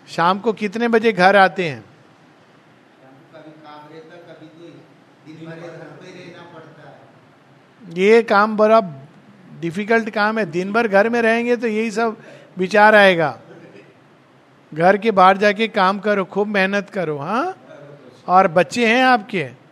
शाम 0.08 0.38
को 0.38 0.52
कितने 0.52 0.88
बजे 0.88 1.12
घर 1.12 1.36
आते 1.36 1.68
हैं? 1.68 1.84
ये 7.94 8.22
काम 8.22 8.56
बड़ा 8.56 8.80
डिफ़िकल्ट 9.60 10.10
काम 10.10 10.38
है। 10.38 10.46
दिन 10.46 10.72
भर 10.72 10.88
घर 10.88 11.08
में 11.08 11.22
रहेंगे 11.22 11.56
तो 11.56 11.66
यही 11.66 11.90
सब 11.90 12.16
विचार 12.58 12.94
आएगा। 12.94 13.38
घर 14.74 14.96
के 14.96 15.10
बाहर 15.10 15.36
जाके 15.36 15.68
काम 15.68 15.98
करो, 15.98 16.24
खूब 16.24 16.48
मेहनत 16.48 16.90
करो 16.90 17.18
हाँ? 17.18 17.56
और 18.28 18.48
बच्चे 18.48 18.86
हैं 18.86 19.04
आपके? 19.04 19.65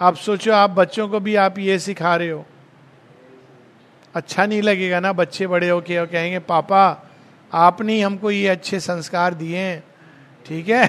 आप 0.00 0.14
सोचो, 0.14 0.52
आप 0.52 0.70
बच्चों 0.70 1.08
को 1.08 1.20
भी 1.20 1.34
आप 1.34 1.58
ये 1.58 1.78
सिखा 1.78 2.16
रहे 2.16 2.30
हो। 2.30 2.44
अच्छा 4.14 4.46
नहीं 4.46 4.62
लगेगा 4.62 5.00
ना 5.00 5.12
बच्चे 5.12 5.46
बड़े 5.46 5.68
होके 5.68 5.98
और 5.98 6.06
कहेंगे, 6.06 6.38
पापा, 6.38 7.02
आपने 7.52 7.94
ही 7.94 8.00
हमको 8.00 8.30
ये 8.30 8.48
अच्छे 8.48 8.80
संस्कार 8.80 9.34
दिए 9.34 9.58
हैं। 9.58 9.84
ठीक 10.46 10.68
है? 10.68 10.86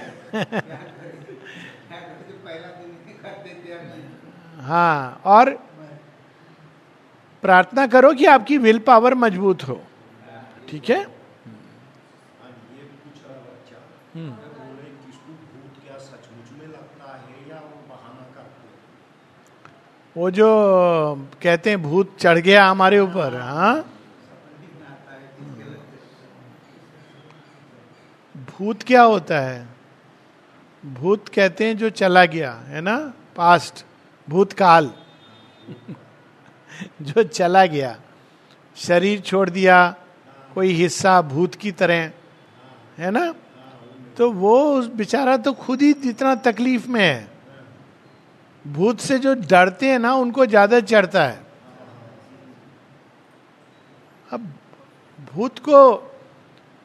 ही, 4.59 5.21
और 5.25 5.49
प्रार्थना 7.43 7.87
करो 7.87 8.13
कि 8.13 8.25
आपकी 8.25 8.57
विल 8.57 8.79
पावर 8.79 9.13
मज़बूत 9.15 9.63
हो। 9.63 9.81
ठीक 10.69 10.89
है? 10.89 11.07
हम्म। 14.15 14.27
मैं 14.27 14.67
बोले 14.67 14.83
कि 14.83 15.09
इसको 15.09 15.33
भूत 15.33 15.83
क्या 15.85 15.97
सचमुच 15.97 16.59
में 16.59 16.67
लगता 16.67 17.15
है 17.15 17.49
या 17.49 17.55
वो 17.55 17.81
बहाना 17.89 18.25
करते 18.35 18.67
हैं? 18.67 18.95
वो 20.17 20.31
जो 20.31 20.47
कहते 21.43 21.69
हैं, 21.69 21.83
भूत 21.83 22.17
चढ़ 22.19 22.37
गया 22.37 22.65
हमारे 22.65 22.99
ऊपर 22.99 23.41
हाँ? 23.41 23.85
भूत 28.37 28.83
क्या 28.83 29.01
होता 29.01 29.39
है? 29.39 29.67
भूत 30.85 31.29
कहते 31.29 31.65
हैं 31.65 31.77
जो 31.77 31.89
चला 31.89 32.25
गया, 32.25 32.53
है 32.53 32.81
ना? 32.81 33.13
पास्ट 33.35 33.85
भूतकाल। 34.29 34.93
जो 37.01 37.23
चला 37.23 37.65
गया। 37.65 37.99
शरीर 38.75 39.19
छोड़ 39.21 39.49
दिया, 39.49 39.95
कोई 40.55 40.71
हिस्सा 40.71 41.21
भूत 41.21 41.55
की 41.55 41.71
तरह, 41.71 42.11
है 42.97 43.11
ना? 43.11 43.33
तो 44.17 44.31
वो 44.31 44.81
बेचारा 44.81 45.37
तो 45.37 45.53
खुद 45.53 45.81
ही 45.81 45.89
इतना 45.89 46.35
तकलीफ़ 46.35 46.87
में 46.87 47.05
है। 47.05 47.36
भूत 48.67 48.99
से 48.99 49.17
जो 49.19 49.33
डरते 49.33 49.89
हैं 49.89 49.99
ना, 49.99 50.13
उनको 50.13 50.45
ज़्यादा 50.45 50.79
चढ़ता 50.79 51.23
है। 51.23 51.39
अब 54.31 54.51
भूत 55.33 55.59
को, 55.59 55.79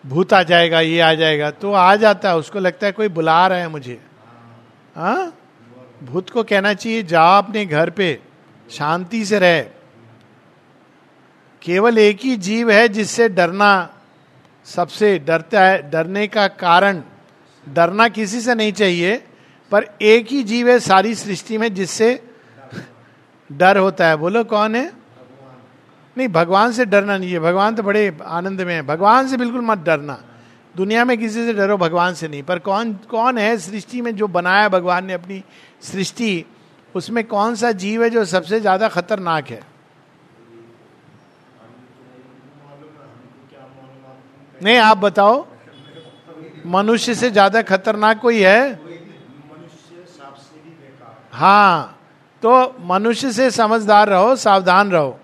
भूत 0.05 0.33
आ 0.33 0.43
जाएगा, 0.43 0.81
ये 0.81 1.01
आ 1.01 1.13
जाएगा 1.15 1.51
तो 1.51 1.73
आ 1.73 1.95
जाता 1.97 2.29
है, 2.29 2.37
उसको 2.37 2.59
लगता 2.59 2.87
है 2.87 2.93
कोई 2.93 3.09
बुला 3.09 3.47
रहा 3.47 3.59
है 3.59 3.69
मुझे। 3.69 4.01
हाँ? 4.97 5.33
भूत 6.05 6.31
को 6.31 6.43
कहना 6.43 6.75
चाहिए, 6.75 7.03
जाओ 7.03 7.39
अपने 7.39 7.65
घर 7.67 7.91
पे, 7.91 8.19
शांति 8.69 9.25
से 9.25 9.39
रहे। 9.39 9.63
केवल 11.63 11.99
एक 11.99 12.21
ही 12.21 12.37
जीव 12.37 12.71
है 12.71 12.89
जिससे 12.89 13.29
डरना 13.29 13.73
सबसे 14.67 15.19
डरता 15.19 15.65
है, 15.65 15.91
डरने 15.91 16.27
का 16.27 16.47
कारण, 16.49 17.03
डरना 17.67 18.09
किसी 18.09 18.41
से 18.41 18.55
नहीं 18.55 18.73
चाहिए। 18.73 19.17
पर 19.73 19.85
एक 20.03 20.27
ही 20.29 20.43
जीव 20.45 20.69
है 20.71 20.79
सारी 20.81 21.15
सृष्टि 21.15 21.59
में 21.59 21.73
जिससे 21.75 22.09
डर 23.51 23.79
होता 23.79 24.07
है। 24.07 24.17
बोलो 24.17 24.45
कौन 24.45 24.75
है? 24.77 24.93
नहीं, 26.17 26.29
भगवान 26.29 26.73
से 26.73 26.85
डरना 26.85 27.17
नहीं 27.19 27.33
है। 27.33 27.39
भगवान 27.41 27.75
तो 27.75 27.83
बड़े 27.83 28.17
आनंद 28.21 28.61
में 28.61 28.75
है। 28.75 28.83
भगवान 28.83 29.29
से 29.29 29.37
बिल्कुल 29.37 29.61
मत 29.61 29.79
डरना। 29.79 30.19
दुनिया 30.75 31.05
में 31.05 31.17
किसी 31.19 31.45
से 31.47 31.53
डरो 31.53 31.77
भगवान 31.79 32.15
से 32.15 32.29
नहीं। 32.29 32.43
पर 32.43 32.59
कौन 32.61 32.93
कौन 33.11 33.39
है 33.39 33.57
सृष्टि 33.59 34.01
में 34.01 34.15
जो 34.17 34.27
बनाया 34.29 34.69
भगवान 34.69 35.07
ने 35.07 35.13
अपनी 35.13 35.43
सृष्टि? 35.83 36.45
उसमें 36.95 37.25
कौन 37.25 37.55
सा 37.55 37.73
जीव 37.75 38.03
है 38.05 38.11
जो 38.11 38.25
सबसे 38.25 38.61
ज़्यादा 38.61 38.89
खतरनाक 38.91 39.49
है? 39.49 39.61
नहीं, 44.61 44.77
आप 44.79 44.99
बताओ। 44.99 45.47
मनुष्य 46.67 47.15
से 47.15 47.31
ज़्यादा 47.31 47.63
खतरनाक 47.65 48.21
कोई 48.21 48.41
है 48.41 48.61
मनुष्य 48.71 50.05
सांप 50.09 50.35
से 50.37 50.61
भी 50.61 50.71
बेकार 50.71 51.15
हाँ 51.33 51.99
तो 52.43 52.75
मनुष्य 52.87 53.31
से 53.33 53.51
समझदार 53.51 54.09
रहो, 54.09 54.35
सावधान 54.37 54.91
रहो। 54.91 55.19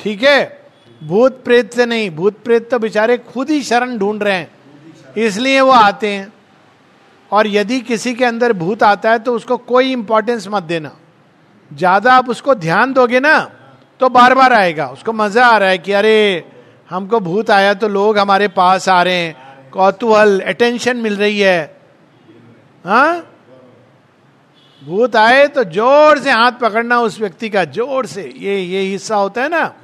ठीक 0.00 0.22
है? 0.22 0.60
भूत 1.00 1.42
प्रेत 1.44 1.72
से 1.74 1.86
नहीं, 1.86 2.10
भूत 2.10 2.42
प्रेत 2.44 2.70
तो 2.70 2.78
बेचारे 2.78 3.16
खुद 3.18 3.50
ही 3.50 3.62
शरण 3.62 3.96
ढूंढ 3.98 4.22
रहे 4.22 4.34
हैं। 4.34 4.50
इसलिए 5.18 5.60
वो 5.60 5.70
आते 5.70 6.08
हैं। 6.08 6.32
और 7.32 7.46
यदि 7.46 7.80
किसी 7.80 8.14
के 8.14 8.24
अंदर 8.24 8.52
भूत 8.52 8.82
आता 8.82 9.10
है 9.10 9.18
तो 9.18 9.34
उसको 9.34 9.56
कोई 9.58 9.92
इंपॉर्टेंस 9.92 10.46
मत 10.48 10.62
देना। 10.62 10.90
ज़्यादा 11.70 12.14
आप 12.14 12.28
उसको 12.28 12.54
ध्यान 12.56 12.92
दोगे 12.92 13.20
ना 13.20 13.38
तो 14.00 14.08
बार 14.08 14.34
बार 14.34 14.52
आएगा। 14.52 14.86
उसको 14.88 15.12
मज़ा 15.12 15.46
आ 15.46 15.56
रहा 15.58 15.68
है 15.68 15.78
कि 15.78 15.92
अरे, 15.92 16.44
हमको 16.90 17.20
भूत 17.20 17.50
आया 17.50 17.74
तो 17.74 17.88
लोग 17.88 18.18
हमारे 18.18 18.48
पास 18.50 18.88
आ 18.88 19.02
रहे 19.02 19.16
हैं। 19.16 19.70
कौतूहल 19.72 20.40
अटेंशन 20.42 20.96
मिल 20.96 21.16
रही 21.16 21.40
है। 21.40 21.60
हाँ? 22.84 23.26
भूत 24.82 25.16
आए 25.16 25.46
तो 25.48 25.64
ज़ोर 25.64 26.18
से 26.18 26.30
हाथ 26.30 26.52
पकड़ना 26.60 27.00
उस 27.00 27.18
व्यक्ति 27.20 27.48
का, 27.50 27.64
ज़ोर 27.66 28.06
से। 28.06 28.22
ये 28.36 28.58
ये 28.58 28.80
हिस्सा 28.82 29.16
होता 29.16 29.42
है 29.42 29.48
ना, 29.48 29.74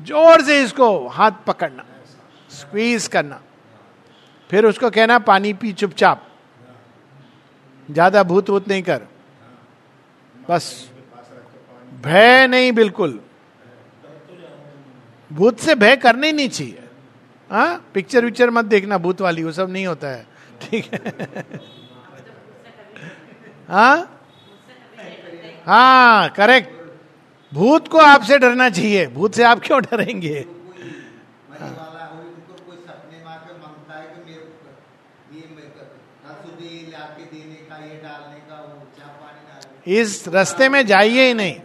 ज़ोर 0.00 0.42
से 0.42 0.62
इसको 0.62 1.08
हाथ 1.08 1.32
पकड़ना 1.46 1.84
स्क्वीज 2.50 3.06
करना। 3.08 3.40
फिर 4.50 4.66
उसको 4.66 4.90
कहना, 4.90 5.18
पानी 5.20 5.52
पी, 5.52 5.72
चुपचाप। 5.72 6.26
ज़्यादा 7.88 8.22
भूत 8.22 8.50
वूत 8.50 8.68
नहीं 8.68 8.82
कर। 8.82 9.06
बस। 10.48 10.90
भय 12.04 12.46
नहीं 12.46 12.72
बिल्कुल। 12.72 13.20
भूत 15.30 15.58
से 15.58 15.74
भय 15.74 15.96
करना 15.96 16.26
ही 16.26 16.32
नहीं 16.32 16.48
चाहिए। 16.48 16.82
हाँ? 17.50 17.84
पिक्चर 17.94 18.24
विक्चर 18.24 18.50
मत 18.50 18.64
देखना, 18.64 18.98
भूत 18.98 19.20
वाली, 19.20 19.42
वो 19.42 19.52
सब 19.52 19.70
नहीं 19.70 19.86
होता 19.86 20.08
है। 20.08 20.26
ठीक 20.62 20.92
है। 20.92 21.44
हाँ? 23.68 24.13
हाँ 25.66 26.28
करेक्ट 26.28 26.72
भूत 27.54 27.88
को 27.88 27.98
आपसे 27.98 28.38
डरना 28.38 28.68
चाहिए। 28.70 29.06
भूत 29.06 29.34
से 29.34 29.42
आप 29.42 29.60
क्यों 29.64 29.82
डरेंगे? 29.82 30.46
इस 39.86 40.28
रास्ते 40.28 40.68
में 40.68 40.86
जाइए 40.86 41.26
ही 41.26 41.34
नहीं। 41.34 41.60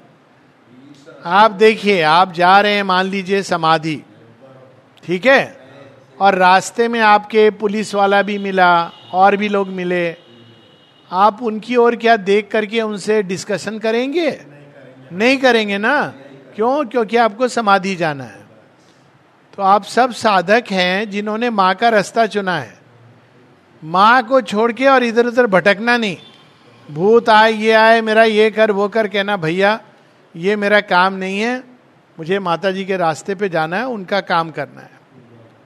आप 1.26 1.52
देखिए 1.52 2.02
आप 2.02 2.32
जा 2.32 2.62
रहे 2.62 2.74
हैं 2.74 2.84
मान 2.84 3.06
लीजिए 3.06 3.44
समाधि। 3.44 4.04
ठीक 5.04 5.26
है? 5.26 5.58
और 6.22 6.36
रास्ते 6.36 6.88
में 6.88 7.00
आपके 7.00 7.50
पुलिस 7.50 7.96
वाला 7.96 8.22
भी 8.22 8.38
मिला 8.38 8.92
और 9.14 9.36
भी 9.36 9.50
लोग 9.50 9.68
मिले। 9.68 10.29
आप 11.12 11.44
उनकी 11.44 11.76
ओर 11.76 11.96
क्या 11.96 12.18
देख 12.18 12.50
करके 12.52 12.82
उनसे 12.82 13.24
डिस्कशन 13.24 13.80
करेंगे? 13.80 14.42
नहीं 15.12 15.38
करेंगे 15.38 15.78
ना? 15.78 16.14
क्यों? 16.56 16.86
क्योंकि 16.86 17.18
आपको 17.18 17.48
समाधि 17.48 17.96
जाना 17.96 18.24
है। 18.24 18.40
तो 19.56 19.64
आप 19.64 19.84
सब 19.84 20.12
साधक 20.12 20.64
हैं 20.72 21.10
जिन्होंने 21.10 21.50
माँ 21.50 21.76
का 21.76 21.90
रास्ता 21.90 22.26
चुना 22.26 22.60
है। 22.60 22.80
माँ 23.84 24.24
को 24.24 24.42
छोड़ 24.42 24.72
के 24.72 24.88
और 24.88 25.04
इधर 25.04 25.26
उधर 25.26 25.48
भटकना 25.48 25.98
नहीं। 25.98 26.18
भूत 26.92 27.30
आए, 27.30 27.54
ये 27.54 27.72
आए, 27.72 28.02
मेरा 28.02 28.24
ये 28.24 28.52
कर, 28.52 28.72
वो 28.72 28.88
कर, 28.88 29.08
कहना, 29.08 29.38
भैया, 29.38 29.80
ये 30.36 30.56
मेरा 30.56 30.82
काम 30.82 31.14
नहीं 31.14 31.40
है। 31.40 31.64
मुझे 32.20 32.40
माता 32.40 32.72
जी 32.72 32.86
के 32.86 32.98
रास्ते 32.98 33.36
पे 33.36 33.50
जाना 33.50 33.78
है, 33.78 33.88
उनका 33.88 34.22
काम 34.22 34.52
करना 34.52 34.82
है। 34.82 34.92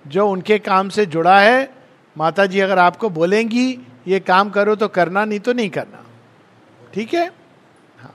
जो 0.08 0.30
उनके 0.30 0.60
काम 0.60 0.90
से 0.90 1.06
जुड़ा 1.06 1.40
है 1.40 1.70
माता 2.18 2.46
जी 2.46 2.60
अगर 2.60 2.80
आपको 2.80 3.10
बोलेंगी 3.10 3.88
ये 4.08 4.20
काम 4.20 4.50
करो 4.50 4.76
तो 4.76 4.88
करना, 4.88 5.26
नहीं 5.26 5.40
तो 5.40 5.54
नहीं 5.54 5.70
करना। 5.70 6.04
ठीक 6.94 7.14
है? 7.14 7.22
है। 7.22 8.12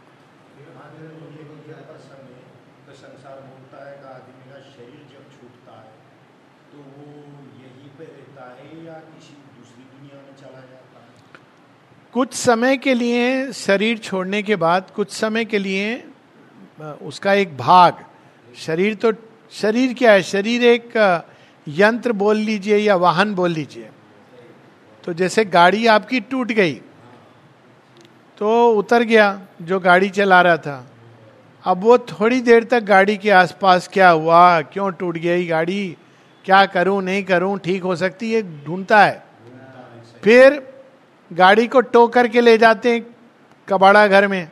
कुछ 12.15 12.33
समय 12.35 12.77
के 12.77 12.95
लिए 12.95 13.53
शरीर 13.53 13.99
छोड़ने 13.99 14.43
के 14.43 14.57
बाद, 14.57 14.91
कुछ 14.91 15.11
समय 15.11 15.45
के 15.45 15.59
लिए 15.59 16.05
उसका 17.03 17.33
एक 17.33 17.57
भाग, 17.57 18.05
शरीर 18.57 18.95
तो 18.95 19.13
शरीर 19.53 19.95
क्या 19.95 20.13
है? 20.13 20.23
शरीर 20.23 20.65
एक 20.65 20.97
यंत्र 21.67 22.13
बोल 22.13 22.37
लीजिए 22.39 22.77
या 22.77 22.97
वाहन 22.97 23.35
बोल 23.35 23.51
लीजिए। 23.51 23.91
तो 25.09 25.13
जैसे 25.13 25.45
गाड़ी 25.45 25.87
आपकी 25.87 26.19
टूट 26.21 26.51
गई 26.53 26.73
तो 28.39 28.49
उतर 28.73 29.03
गया 29.03 29.41
जो 29.63 29.79
गाड़ी 29.81 30.09
चला 30.11 30.41
रहा 30.43 30.57
था। 30.57 30.91
अब 31.65 31.81
वो 31.85 31.97
थोड़ी 31.99 32.41
देर 32.41 32.65
तक 32.65 32.83
गाड़ी 32.83 33.17
के 33.17 33.31
आसपास 33.31 33.89
क्या 33.89 34.11
हुआ? 34.11 34.61
क्यों 34.63 34.91
टूट 34.91 35.19
गई 35.19 35.47
गाड़ी? 35.47 35.97
क्या 36.45 36.65
करूँ, 36.67 37.01
नहीं 37.03 37.23
करूँ? 37.25 37.59
ठीक 37.59 37.83
हो 37.83 37.97
सकती 37.97 38.33
है? 38.33 38.43
ढूंढता 38.65 39.03
है। 39.05 39.25
फिर 40.23 40.63
गाड़ी 41.31 41.67
को 41.67 41.81
टो 41.81 42.07
करके 42.09 42.41
ले 42.41 42.59
जाते 42.59 42.93
हैं 42.93 43.07
कबाड़ा 43.69 44.07
घर 44.07 44.29
में। 44.29 44.51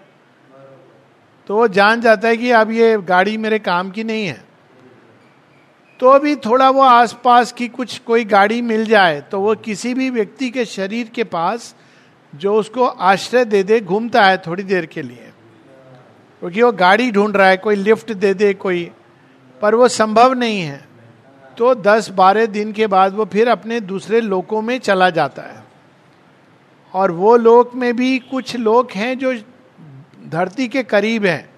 तो 1.46 1.56
वो 1.56 1.68
जान 1.68 2.00
जाता 2.00 2.28
है 2.28 2.36
कि 2.36 2.50
अब 2.50 2.70
ये 2.70 2.96
गाड़ी 2.98 3.36
मेरे 3.36 3.58
काम 3.58 3.90
की 3.90 4.04
नहीं 4.04 4.26
है। 4.26 4.45
तो 6.00 6.18
भी 6.18 6.36
थोड़ा 6.36 6.70
वो 6.70 6.82
आसपास 6.82 7.52
की 7.52 7.68
कुछ 7.68 7.98
कोई 7.98 8.24
गाड़ी 8.24 8.62
मिल 8.62 8.86
जाए 8.86 9.20
तो 9.20 9.40
वो 9.40 9.54
किसी 9.54 9.94
भी 9.94 10.10
व्यक्ति 10.10 10.50
के 10.50 10.64
शरीर 10.64 11.08
के 11.08 11.24
पास 11.24 11.74
जो 12.34 12.54
उसको 12.54 12.86
आश्रय 12.86 13.44
दे 13.44 13.62
दे, 13.62 13.80
घूमता 13.80 14.22
है 14.22 14.38
थोड़ी 14.38 14.62
देर 14.62 14.86
के 14.86 15.02
लिए। 15.02 15.32
क्योंकि 16.40 16.62
वो 16.62 16.72
गाड़ी 16.72 17.10
ढूंढ 17.12 17.36
रहा 17.36 17.48
है, 17.48 17.56
कोई 17.56 17.76
लिफ्ट 17.76 18.12
दे 18.12 18.34
दे, 18.34 18.54
कोई, 18.54 18.90
पर 19.62 19.74
वो 19.74 19.88
संभव 19.88 20.32
नहीं 20.32 20.60
है। 20.60 20.88
तो 21.58 21.74
10-12 21.74 22.46
दिन 22.46 22.72
के 22.72 22.86
बाद 22.86 23.14
वो 23.14 23.24
फिर 23.24 23.48
अपने 23.48 23.80
दूसरे 23.80 24.20
लोकों 24.20 24.62
में 24.62 24.78
चला 24.78 25.10
जाता 25.10 25.42
है। 25.42 25.64
और 26.94 27.10
वो 27.10 27.36
लोक 27.36 27.74
में 27.74 27.96
भी 27.96 28.18
कुछ 28.18 28.56
लोग 28.56 28.90
हैं 28.90 29.18
जो 29.18 29.34
धरती 30.28 30.68
के 30.68 30.82
करीब 30.82 31.24
हैं, 31.24 31.50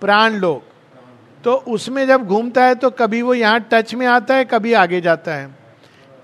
प्राण 0.00 0.32
लोक। 0.32 0.67
तो 1.48 1.54
उसमें 1.54 2.06
जब 2.06 2.26
घूमता 2.26 2.64
है 2.64 2.74
तो 2.74 2.90
कभी 2.90 3.22
वो 3.22 3.34
यहाँ 3.34 3.68
टच 3.72 3.94
में 3.94 4.06
आता 4.06 4.34
है, 4.34 4.44
कभी 4.44 4.72
आगे 4.72 5.00
जाता 5.00 5.34
है। 5.34 5.58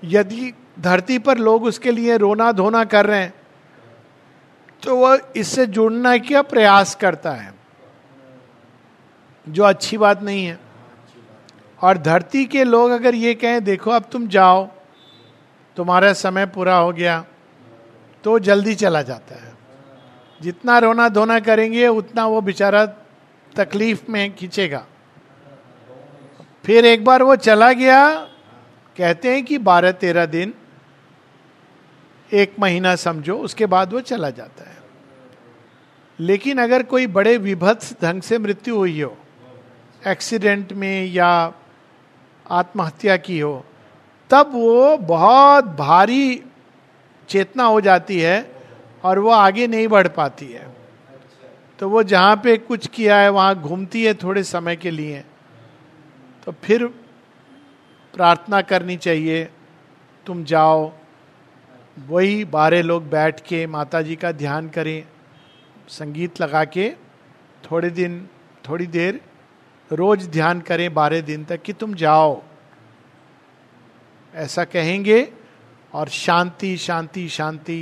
यदि 0.03 0.53
धरती 0.79 1.19
पर 1.19 1.37
लोग 1.37 1.63
उसके 1.63 1.91
लिए 1.91 2.17
रोना 2.17 2.51
धोना 2.51 2.83
कर 2.83 3.05
रहे 3.05 3.21
हैं 3.21 3.33
तो 4.83 4.95
वह 4.95 5.21
इससे 5.35 5.65
जुड़ना 5.65 6.17
का 6.17 6.41
प्रयास 6.41 6.95
करता 6.95 7.31
है? 7.31 7.53
जो 9.49 9.63
अच्छी 9.63 9.97
बात 9.97 10.23
नहीं 10.23 10.45
है। 10.45 10.59
और 11.81 11.97
धरती 11.97 12.45
के 12.45 12.63
लोग 12.63 12.91
अगर 12.91 13.15
ये 13.15 13.33
कहें, 13.33 13.63
देखो, 13.63 13.91
अब 13.91 14.03
तुम 14.11 14.27
जाओ, 14.27 14.69
तुम्हारा 15.77 16.13
समय 16.13 16.45
पूरा 16.45 16.77
हो 16.77 16.91
गया। 16.91 17.25
तो 18.23 18.39
जल्दी 18.39 18.75
चला 18.75 19.01
जाता 19.01 19.35
है। 19.35 19.53
जितना 20.41 20.79
रोना 20.79 21.09
धोना 21.09 21.39
करेंगे, 21.39 21.87
उतना 21.87 22.25
वो 22.25 22.41
बेचारा 22.41 22.85
तकलीफ़ 23.55 24.11
में 24.11 24.35
खींचेगा। 24.35 24.85
फिर 26.65 26.85
एक 26.85 27.05
बार 27.05 27.23
वो 27.23 27.35
चला 27.35 27.73
गया। 27.73 28.15
कहते 28.97 29.33
हैं 29.33 29.45
कि 29.45 29.57
बारह 29.57 29.91
तेरह 29.91 30.25
दिन, 30.25 30.53
एक 32.33 32.55
महीना 32.59 32.95
समझो, 32.95 33.37
उसके 33.37 33.65
बाद 33.65 33.93
वो 33.93 34.01
चला 34.01 34.29
जाता 34.29 34.69
है। 34.69 34.77
लेकिन 36.19 36.57
अगर 36.57 36.83
कोई 36.83 37.07
बड़े 37.07 37.37
विभत्स 37.37 37.95
ढंग 38.03 38.21
से 38.21 38.37
मृत्यु 38.37 38.75
हुई 38.77 39.01
हो, 39.01 39.17
एक्सीडेंट 40.07 40.73
में 40.73 41.05
या 41.05 41.53
आत्महत्या 42.49 43.17
की 43.17 43.39
हो, 43.39 43.65
तब 44.29 44.51
वो 44.53 44.97
बहुत 44.97 45.65
भारी 45.65 46.43
चेतना 47.29 47.63
हो 47.63 47.81
जाती 47.81 48.19
है 48.19 48.51
और 49.03 49.19
वो 49.19 49.29
आगे 49.29 49.67
नहीं 49.67 49.87
बढ़ 49.87 50.07
पाती 50.07 50.45
है। 50.45 50.75
तो 51.79 51.89
वो 51.89 52.03
जहाँ 52.03 52.35
पे 52.35 52.57
कुछ 52.57 52.87
किया 52.87 53.17
है, 53.17 53.29
वहाँ 53.29 53.61
घूमती 53.61 54.03
है 54.05 54.13
थोड़े 54.13 54.43
समय 54.43 54.75
के 54.75 54.91
लिए। 54.91 55.23
तो 56.45 56.51
फिर 56.63 56.85
प्रार्थना 58.13 58.61
करनी 58.61 58.97
चाहिए, 58.97 59.43
तुम 60.25 60.43
जाओ। 60.43 60.91
वही 62.07 62.45
बारह 62.45 62.81
लोग 62.83 63.09
बैठ 63.09 63.39
के 63.39 63.65
माता 63.67 64.01
जी 64.01 64.15
का 64.15 64.31
ध्यान 64.31 64.69
करें, 64.69 65.07
संगीत 65.89 66.41
लगा 66.41 66.63
के 66.65 66.89
थोड़े 67.65 67.89
दिन, 67.89 68.27
थोड़ी 68.69 68.87
देर 68.87 69.21
रोज 69.91 70.27
ध्यान 70.29 70.61
करें 70.61 70.93
बारह 70.93 71.21
दिन 71.21 71.45
तक 71.45 71.61
कि 71.61 71.73
तुम 71.73 71.93
जाओ। 71.93 72.41
ऐसा 74.33 74.63
कहेंगे 74.65 75.19
और 75.93 76.09
शांति 76.09 76.77
शांति 76.77 77.27
शांति 77.29 77.79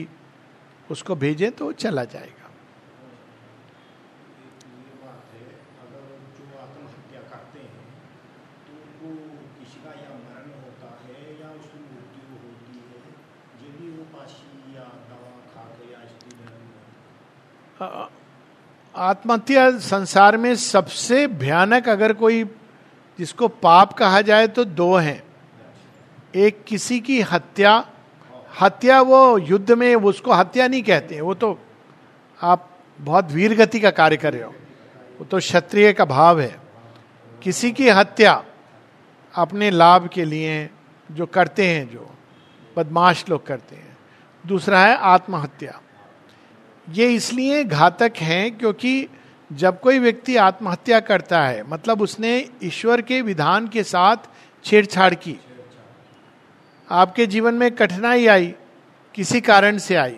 उसको 0.91 1.15
भेजें 1.15 1.51
तो 1.51 1.71
चला 1.73 2.03
जाएगा 2.05 2.49
ये 4.73 4.93
बात 5.01 5.21
है 5.33 5.45
अगर 5.83 6.03
जो 6.37 6.43
आत्महत्या 6.61 7.21
करते 7.31 7.59
हैं 7.59 7.85
तो 8.65 8.73
उनको 8.77 9.09
किसी 9.57 9.79
का 9.81 9.91
या 10.01 10.11
मरण 10.19 10.47
होता 10.63 10.89
है 11.05 11.17
या 11.41 11.49
उसकी 11.57 11.79
मृत्यु 11.85 12.25
होती 12.43 12.75
है 12.89 12.99
ये 13.63 13.69
भी 13.77 13.87
उपासी 14.01 14.75
या 14.75 14.85
दवा 15.09 15.33
खा 15.53 15.63
के 15.73 15.85
या 15.93 15.99
इसकी 16.03 16.31
धर्म 16.43 16.65
अ- 17.81 18.11
आत्महत्या 19.03 19.69
संसार 19.77 20.37
में 20.37 20.55
सबसे 20.55 21.25
भयानक 21.27 21.89
अगर 21.89 22.13
कोई, 22.13 22.43
जिसको 23.19 23.47
पाप 23.47 23.93
कहा 23.93 24.21
जाए 24.21 24.47
तो 24.47 24.63
दो 24.65 24.95
हैं। 24.95 25.23
एक 26.35 26.63
किसी 26.67 26.99
की 26.99 27.21
हत्या 27.21 27.73
हत्या 28.61 29.01
वो 29.01 29.37
युद्ध 29.37 29.71
में 29.71 29.95
उसको 29.95 30.33
हत्या 30.33 30.67
नहीं 30.67 30.83
कहते, 30.83 31.21
वो 31.21 31.33
तो 31.33 31.59
आप 32.41 32.69
बहुत 32.99 33.31
वीर 33.31 33.55
गति 33.55 33.79
का 33.79 33.91
कार्य 33.91 34.17
कर 34.17 34.33
रहे 34.33 34.43
हो, 34.43 34.55
वो 35.19 35.25
तो 35.25 35.39
क्षत्रिय 35.39 35.93
का 35.93 36.05
भाव 36.05 36.41
है। 36.41 36.55
किसी 37.41 37.71
की 37.71 37.89
हत्या 37.89 38.43
अपने 39.33 39.71
लाभ 39.71 40.07
के 40.07 40.25
लिए 40.25 40.69
जो 41.11 41.25
करते 41.25 41.67
हैं, 41.67 41.89
जो 41.89 42.09
बदमाश 42.77 43.25
लोग 43.29 43.45
करते 43.47 43.75
हैं। 43.75 43.97
दूसरा 44.43 44.79
है 44.79 44.97
आत्महत्या। 44.97 45.79
ये 46.87 47.07
इसलिए 47.15 47.63
घातक 47.63 48.13
हैं 48.17 48.57
क्योंकि 48.57 49.07
जब 49.49 49.79
कोई 49.79 49.99
व्यक्ति 49.99 50.35
आत्महत्या 50.37 50.99
करता 50.99 51.41
है 51.43 51.63
मतलब 51.69 52.01
उसने 52.01 52.37
ईश्वर 52.63 53.01
के 53.01 53.21
विधान 53.21 53.67
के 53.67 53.83
साथ 53.83 54.29
छेड़छाड़ 54.65 55.13
की। 55.13 55.35
आपके 56.89 57.25
जीवन 57.25 57.53
में 57.53 57.69
कठिनाई 57.71 58.27
आई, 58.27 58.53
किसी 59.15 59.41
कारण 59.41 59.77
से 59.77 59.95
आई। 59.95 60.17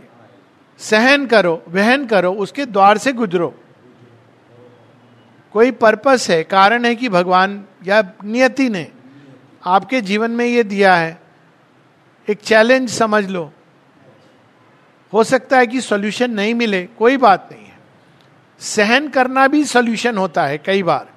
सहन 0.79 1.25
करो, 1.25 1.63
वहन 1.67 2.05
करो, 2.05 2.31
उसके 2.33 2.65
द्वार 2.65 2.97
से 2.97 3.13
गुजरो। 3.13 3.53
कोई 5.53 5.71
पर्पस 5.71 6.29
है, 6.29 6.43
कारण 6.43 6.85
है 6.85 6.95
कि 6.95 7.09
भगवान 7.09 7.63
या 7.85 8.01
नियति 8.23 8.69
ने 8.69 8.87
आपके 9.65 10.01
जीवन 10.01 10.31
में 10.31 10.45
ये 10.45 10.63
दिया 10.63 10.95
है, 10.95 11.19
एक 12.27 12.39
चैलेंज 12.39 12.89
समझ 12.89 13.25
लो। 13.25 13.51
हो 15.13 15.23
सकता 15.23 15.57
है 15.57 15.67
कि 15.67 15.81
सॉल्यूशन 15.81 16.31
नहीं 16.31 16.53
मिले, 16.55 16.83
कोई 16.83 17.17
बात 17.17 17.49
नहीं 17.51 17.65
है। 17.65 17.73
सहन 18.61 19.07
करना 19.09 19.47
भी 19.47 19.63
सॉल्यूशन 19.65 20.17
होता 20.17 20.45
है, 20.45 20.57
कई 20.57 20.83
बार। 20.83 21.13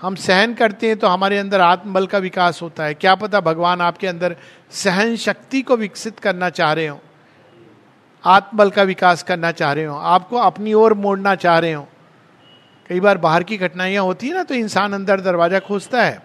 हम 0.00 0.14
सहन 0.16 0.54
करते 0.54 0.86
हैं 0.86 0.96
तो 0.96 1.08
हमारे 1.08 1.38
अंदर 1.38 1.60
आत्मबल 1.60 2.06
का 2.06 2.18
विकास 2.18 2.60
होता 2.62 2.84
है। 2.84 2.94
क्या 2.94 3.14
पता 3.14 3.40
भगवान 3.42 3.80
आपके 3.80 4.06
अंदर 4.06 4.36
सहन 4.74 5.16
शक्ति 5.16 5.62
को 5.62 5.76
विकसित 5.76 6.18
करना 6.18 6.50
चाह 6.50 6.72
रहे 6.72 6.86
हो, 6.86 7.00
आत्मबल 8.24 8.70
का 8.70 8.82
विकास 8.82 9.22
करना 9.22 9.50
चाह 9.52 9.72
रहे 9.72 9.84
हो, 9.84 9.96
आपको 9.96 10.36
अपनी 10.38 10.72
ओर 10.74 10.94
मोड़ना 10.96 11.34
चाह 11.36 11.58
रहे 11.58 11.72
हो। 11.72 11.86
कई 12.90 13.00
बार 13.00 13.18
बाहर 13.18 13.42
की 13.42 13.56
कठिनाइयाँ 13.58 14.04
होती 14.04 14.28
है 14.28 14.34
ना 14.34 14.42
तो 14.42 14.54
इंसान 14.54 14.92
अंदर 14.92 15.20
दरवाज़ा 15.20 15.58
खोजता 15.60 16.02
है। 16.02 16.22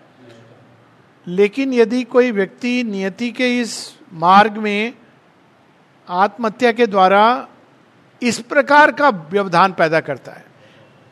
लेकिन 1.27 1.73
यदि 1.73 2.03
कोई 2.05 2.31
व्यक्ति 2.31 2.83
नियति 2.83 3.29
के 3.31 3.59
इस 3.59 3.77
मार्ग 4.15 4.57
में 4.57 4.93
आत्महत्या 6.09 6.71
के 6.71 6.85
द्वारा 6.87 7.47
इस 8.21 8.39
प्रकार 8.39 8.91
का 8.91 9.09
व्यवधान 9.31 9.73
पैदा 9.73 9.99
करता 9.99 10.31
है। 10.31 10.45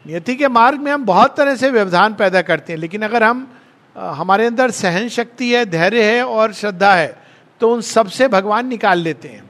नियति 0.05 0.35
के 0.35 0.47
मार्ग 0.47 0.79
में 0.79 0.91
हम 0.91 1.05
बहुत 1.05 1.35
तरह 1.37 1.55
से 1.55 1.69
व्यवधान 1.69 2.13
पैदा 2.13 2.41
करते 2.41 2.73
हैं, 2.73 2.79
लेकिन 2.79 3.01
अगर 3.01 3.23
हम 3.23 3.47
हमारे 3.95 4.45
अंदर 4.45 4.71
सहन 4.71 5.07
शक्ति 5.09 5.51
है, 5.53 5.65
धैर्य 5.65 6.03
है 6.03 6.23
और 6.25 6.53
श्रद्धा 6.53 6.93
है 6.93 7.15
तो 7.61 7.73
उन 7.73 7.81
सबसे 7.81 8.27
भगवान 8.27 8.67
निकाल 8.67 8.99
लेते 8.99 9.27
हैं। 9.27 9.43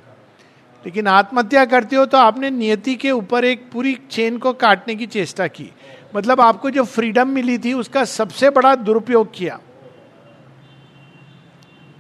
लेकिन 0.86 1.08
आत्महत्या 1.08 1.64
करते 1.66 1.96
हो 1.96 2.06
तो 2.06 2.18
आपने 2.18 2.50
नियति 2.50 2.96
के 2.96 3.12
ऊपर 3.12 3.46
एक 3.46 3.70
पूरी 3.72 3.98
चेन 4.12 4.38
को 4.38 4.54
काटने 4.56 4.96
की 4.96 5.06
चेष्टा 5.08 5.48
की। 5.48 5.72
मतलब 6.16 6.42
आपको 6.42 6.70
जो 6.70 6.84
फ्रीडम 6.84 7.28
मिली 7.28 7.58
थी, 7.58 7.74
उसका 7.74 8.04
सबसे 8.06 8.50
बड़ा 8.50 8.76
दुरुपयोग 8.76 9.34
किया। 9.34 9.60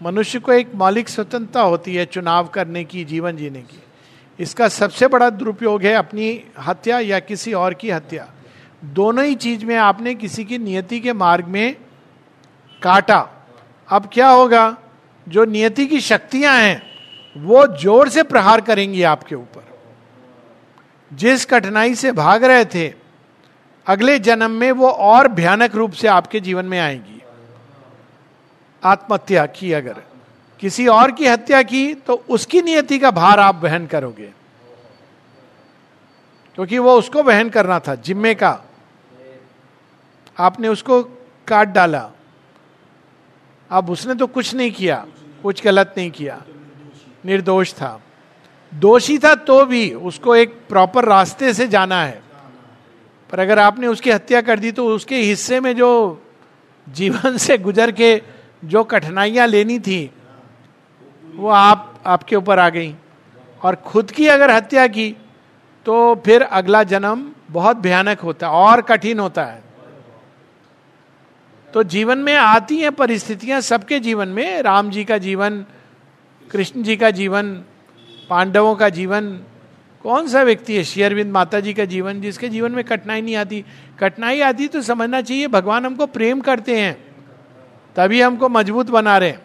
मनुष्य 0.04 0.40
को 0.40 0.54
एक 0.54 0.76
मौलिक 0.76 1.10
स्वतंत्रता 1.10 1.62
होती 1.62 1.96
है 1.96 2.06
चुनाव 2.06 2.48
करने 2.48 2.84
की, 2.84 3.06
जीवन 3.06 3.38
जीने 3.38 3.62
की। 3.62 3.84
इसका 4.40 4.68
सबसे 4.68 5.08
बड़ा 5.08 5.30
दुरुपयोग 5.30 5.84
है 5.84 5.94
अपनी 5.94 6.44
हत्या 6.60 7.00
या 7.00 7.20
किसी 7.20 7.54
और 7.54 7.74
की 7.74 7.90
हत्या। 7.90 8.30
दोनों 8.86 9.26
ही 9.26 9.36
चीज़ 9.36 9.66
में 9.66 9.76
आपने 9.76 10.16
किसी 10.16 10.46
की 10.46 10.58
नियति 10.58 11.00
के 11.00 11.14
मार्ग 11.14 11.46
में 11.46 11.76
काटा। 12.84 13.30
अब 13.90 14.10
क्या 14.14 14.30
होगा? 14.30 14.78
जो 15.30 15.46
नियति 15.46 15.86
की 15.86 16.02
शक्तियाँ 16.02 16.62
हैं, 16.62 16.84
वो 17.38 17.68
ज़ोर 17.68 18.10
से 18.10 18.24
प्रहार 18.24 18.62
करेंगी 18.62 19.04
आपके 19.04 19.36
ऊपर। 19.36 19.80
जिस 21.14 21.46
कठिनाई 21.46 21.96
से 21.96 22.12
भाग 22.12 22.44
रहे 22.44 22.66
थे, 22.66 22.94
अगले 23.88 24.20
जन्म 24.20 24.52
में 24.52 24.72
वो 24.72 24.90
और 24.90 25.28
भयानक 25.28 25.76
रूप 25.76 25.92
से 25.92 26.08
आपके 26.08 26.40
जीवन 26.40 26.66
में 26.66 26.80
आएगी। 26.80 27.17
आत्महत्या 28.88 29.46
की 29.46 29.74
अगर 29.74 30.02
किसी 30.60 30.88
और 30.88 31.12
की 31.12 31.28
हत्या 31.28 31.62
की 31.64 31.94
तो 31.94 32.14
उसकी 32.30 32.62
नियति 32.62 33.00
का 33.00 33.12
भार 33.12 33.40
आप 33.40 33.64
वहन 33.64 33.88
करोगे। 33.88 34.32
क्योंकि 36.56 36.78
वो 36.78 36.94
उसको 36.96 37.24
वहन 37.24 37.50
करना 37.50 37.80
था, 37.80 37.96
जिम्मे 37.96 38.34
का। 38.36 38.60
आपने 40.40 40.68
उसको 40.68 41.04
काट 41.48 41.68
डाला। 41.68 42.10
अब 43.70 43.90
उसने 43.90 44.16
तो 44.16 44.28
कुछ 44.28 44.54
नहीं 44.56 44.72
किया, 44.72 45.06
कुछ 45.44 45.64
गलत 45.64 45.94
नहीं 45.98 46.12
किया। 46.12 46.42
निर्दोष 47.26 47.74
था। 47.74 48.00
दोषी 48.74 49.18
था 49.18 49.36
तो 49.36 49.66
भी 49.66 49.94
उसको 49.94 50.36
एक 50.36 50.54
प्रॉपर 50.70 51.06
रास्ते 51.06 51.54
से 51.54 51.68
जाना 51.68 52.04
है। 52.04 52.22
पर 53.32 53.40
अगर 53.40 53.60
आपने 53.60 53.88
उसकी 53.88 54.12
हत्या 54.12 54.42
कर 54.42 54.60
दी 54.60 54.72
तो 54.72 54.88
उसके 54.88 55.18
हिस्से 55.18 55.60
में 55.60 55.76
जो 55.76 55.90
जीवन 56.90 57.38
से 57.38 57.58
गुजर 57.58 57.92
के 57.92 58.37
जो 58.66 58.84
कठिनाइयाँ 58.84 59.48
लेनी 59.48 59.80
थी, 59.80 60.12
वो 61.36 61.50
आप, 61.50 62.04
आपके 62.06 62.36
ऊपर 62.36 62.60
आ 62.60 62.70
गई। 62.70 62.96
और 63.62 63.76
खुद 63.76 64.12
की 64.12 64.28
अगर 64.28 64.52
हत्या 64.52 64.88
की 64.88 65.16
तो 65.86 66.16
फिर 66.16 66.42
अगला 66.42 66.84
जन्म 66.84 67.32
बहुत 67.52 67.78
भयानक 67.78 68.20
होता 68.20 68.48
है, 68.48 68.54
और 68.54 68.82
कठिन 68.82 69.20
होता 69.20 69.44
है। 69.44 69.64
तो 71.74 71.84
जीवन 71.84 72.18
में 72.18 72.36
आती 72.36 72.78
हैं 72.78 72.92
परिस्थितियाँ 72.92 73.62
सबके 73.62 74.00
जीवन 74.00 74.28
में। 74.28 74.62
राम 74.62 74.90
जी 74.90 75.04
का 75.06 75.18
जीवन, 75.18 75.66
कृष्ण 76.52 76.84
जी 76.84 76.98
का 76.98 77.12
जीवन, 77.12 77.54
पांडवों 78.30 78.76
का 78.76 78.90
जीवन, 78.90 79.40
कौन 80.04 80.28
सा 80.28 80.44
व्यक्ति 80.44 80.78
है? 80.78 80.84
शेयरविंद 80.84 81.32
माता 81.32 81.60
जी 81.60 81.74
का 81.74 81.86
जीवन, 81.86 82.22
जिसके 82.22 82.50
जीवन 82.50 82.72
में 82.72 82.84
कठिनाई 82.84 83.22
नहीं 83.22 83.36
आती। 83.36 83.66
कठिनाई 84.00 84.42
आती 84.42 84.68
तो 84.68 84.82
समझना 84.82 85.22
चाहिए, 85.22 85.48
भगवान 85.48 85.86
हमको 85.86 86.06
प्रेम 86.06 86.42
करते 86.42 86.80
हैं। 86.82 87.07
तभी 87.98 88.22
हमको 88.22 88.50
मज़बूत 88.50 88.90
बना 88.90 89.18
रहे 89.18 89.36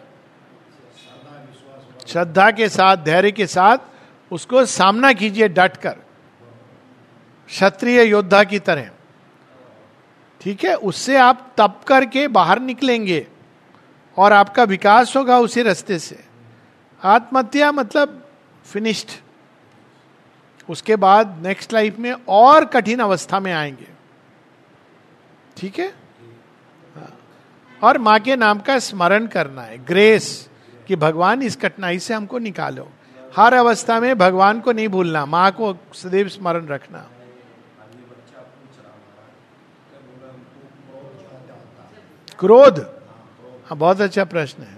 श्रद्धा 2.07 2.51
के 2.51 2.69
साथ, 2.69 2.97
धैर्य 2.97 3.31
के 3.31 3.47
साथ 3.47 3.77
उसको 4.31 4.65
सामना 4.65 5.13
कीजिए 5.13 5.47
डट 5.47 5.77
कर। 5.77 5.95
क्षत्रिय 7.47 8.03
योद्धा 8.03 8.43
की 8.43 8.59
तरह। 8.59 8.89
ठीक 10.41 10.63
है? 10.65 10.75
उससे 10.75 11.17
आप 11.17 11.53
तप 11.57 11.81
करके 11.87 12.27
बाहर 12.27 12.59
निकलेंगे 12.59 13.27
और 14.17 14.33
आपका 14.33 14.63
विकास 14.63 15.15
होगा 15.17 15.39
उसी 15.39 15.61
रास्ते 15.61 15.99
से। 15.99 16.23
आत्महत्या 17.03 17.71
मतलब 17.71 18.29
फिनिश्ड 18.65 19.09
उसके 20.69 20.95
बाद 20.95 21.41
नेक्स्ट 21.43 21.73
लाइफ 21.73 21.99
में 21.99 22.13
और 22.27 22.65
कठिन 22.65 22.99
अवस्था 22.99 23.39
में 23.39 23.53
आएँगे। 23.53 23.87
ठीक 25.57 25.79
है। 25.79 26.02
और 27.83 27.97
माँ 27.97 28.19
के 28.19 28.35
नाम 28.35 28.59
का 28.59 28.79
स्मरण 28.79 29.27
करना 29.27 29.61
है। 29.61 29.77
ग्रेस 29.85 30.49
कि 30.87 30.95
भगवान, 30.95 31.41
इस 31.41 31.55
कठिनाई 31.55 31.99
से 31.99 32.13
हमको 32.13 32.39
निकालो। 32.39 32.89
हर 33.37 33.53
अवस्था 33.53 33.99
में 33.99 34.17
भगवान 34.17 34.59
को 34.59 34.71
नहीं 34.71 34.87
भूलना, 34.87 35.25
माँ 35.25 35.51
को 35.51 35.75
सदैव 35.93 36.27
स्मरण 36.27 36.67
रखना। 36.67 37.09
क्रोध 42.39 42.79
हाँ 43.65 43.77
बहुत 43.77 44.01
अच्छा 44.01 44.23
प्रश्न 44.23 44.63
है। 44.63 44.77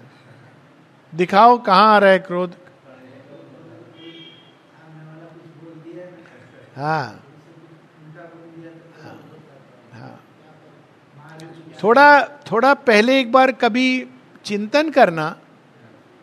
दिखाओ, 1.16 1.58
कहाँ 1.58 1.96
आ 1.96 1.98
रहा 1.98 2.10
है 2.10 2.20
क्रोध? 2.20 2.56
हाँ। 6.76 7.25
थोड़ा 11.84 12.22
थोड़ा 12.52 12.74
पहले 12.74 13.20
एक 13.20 13.32
बार 13.32 13.52
कभी 13.52 14.08
चिंतन 14.46 14.90
करना 14.90 15.36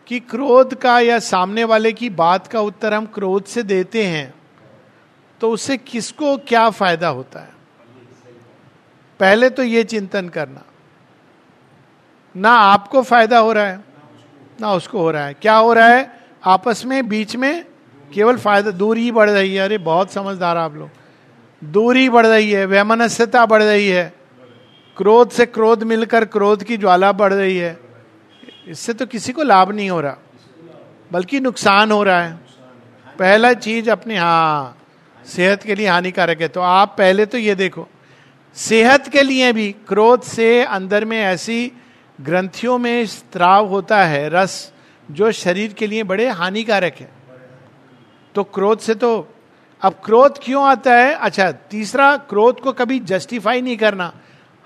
कि 0.07 0.19
क्रोध 0.19 0.73
का 0.75 0.99
या 0.99 1.19
सामने 1.19 1.63
वाले 1.63 1.91
की 1.93 2.09
बात 2.09 2.47
का 2.47 2.59
उत्तर 2.59 2.93
हम 2.93 3.05
क्रोध 3.05 3.45
से 3.45 3.63
देते 3.63 4.03
हैं 4.03 4.33
तो 5.41 5.51
उससे 5.51 5.77
किसको 5.77 6.37
क्या 6.37 6.69
फ़ायदा 6.69 7.07
होता 7.07 7.39
है? 7.39 7.49
पहले 9.19 9.49
तो 9.49 9.63
ये 9.63 9.83
चिंतन 9.83 10.29
करना। 10.29 10.63
ना 12.35 12.51
आपको 12.51 13.01
फ़ायदा 13.01 13.39
हो 13.39 13.53
रहा 13.53 13.65
है, 13.65 13.79
ना 14.61 14.73
उसको 14.73 14.99
हो 14.99 15.11
रहा 15.11 15.25
है। 15.25 15.33
क्या 15.33 15.55
हो 15.55 15.73
रहा 15.73 15.87
है? 15.87 16.19
आपस 16.45 16.85
में, 16.85 17.07
बीच 17.09 17.35
में 17.35 17.65
केवल 18.13 18.37
फ़ायदा, 18.37 18.71
दूरी 18.71 19.11
बढ़ 19.11 19.29
रही 19.29 19.55
है। 19.55 19.65
अरे, 19.65 19.77
बहुत 19.77 20.11
समझदार 20.11 20.57
आप 20.57 20.75
लोग। 20.75 20.89
दूरी 21.61 22.09
बढ़ 22.09 22.27
रही 22.27 22.51
है, 22.51 22.65
वैमनस्यता 22.65 23.45
बढ़ 23.45 23.63
रही 23.63 23.87
है। 23.87 24.22
क्रोध 24.97 25.29
से 25.29 25.45
क्रोध 25.45 25.83
मिलकर 25.83 26.25
क्रोध 26.25 26.63
की 26.63 26.77
ज्वाला 26.77 27.11
बढ़ 27.11 27.33
रही 27.33 27.57
है। 27.57 27.77
इससे 28.67 28.93
तो 28.93 29.05
किसी 29.05 29.33
को 29.33 29.43
लाभ 29.43 29.71
नहीं 29.71 29.89
हो 29.89 29.99
रहा, 30.01 30.17
बल्कि 31.11 31.39
नुकसान 31.39 31.91
हो 31.91 32.03
रहा 32.03 32.21
है। 32.21 32.33
पहला 33.19 33.53
चीज़ 33.53 33.89
अपने 33.91 34.17
हाँ 34.17 34.77
सेहत 35.25 35.63
के 35.63 35.75
लिए 35.75 35.87
हानिकारक 35.87 36.41
है। 36.41 36.47
तो 36.47 36.61
आप 36.61 36.95
पहले 36.97 37.25
तो 37.25 37.37
ये 37.37 37.55
देखो, 37.55 37.87
सेहत 38.57 39.07
के 39.09 39.21
लिए 39.21 39.51
भी 39.53 39.71
क्रोध 39.87 40.21
से 40.21 40.63
अंदर 40.63 41.05
में 41.05 41.17
ऐसी 41.19 41.71
ग्रंथियों 42.19 42.77
में 42.77 43.05
स्त्राव 43.05 43.67
होता 43.67 44.03
है, 44.03 44.29
रस, 44.29 44.71
जो 45.09 45.31
शरीर 45.31 45.73
के 45.73 45.87
लिए 45.87 46.03
बड़े 46.03 46.27
हानिकारक 46.29 46.95
है। 46.99 47.09
तो 48.35 48.43
क्रोध 48.43 48.79
से 48.79 48.95
तो 48.95 49.29
अब 49.81 49.93
क्रोध 50.05 50.37
क्यों 50.43 50.63
आता 50.65 50.95
है? 50.95 51.13
अच्छा 51.13 51.51
तीसरा, 51.51 52.15
क्रोध 52.19 52.59
को 52.59 52.71
कभी 52.71 52.99
जस्टिफाई 52.99 53.61
नहीं 53.61 53.77
करना। 53.77 54.13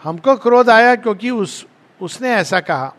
हमको 0.04 0.36
क्रोध 0.36 0.70
आया 0.70 0.96
क्योंकि 0.96 1.30
उस, 1.30 1.66
उसने 2.02 2.30
ऐसा 2.30 2.60
कहा। 2.60 2.94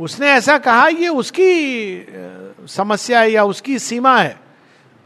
उसने 0.00 0.28
ऐसा 0.28 0.58
कहा, 0.58 0.86
ये 0.88 1.08
उसकी 1.08 2.06
समस्या 2.68 3.20
है 3.20 3.30
या 3.32 3.44
उसकी 3.44 3.78
सीमा 3.78 4.18
है। 4.18 4.38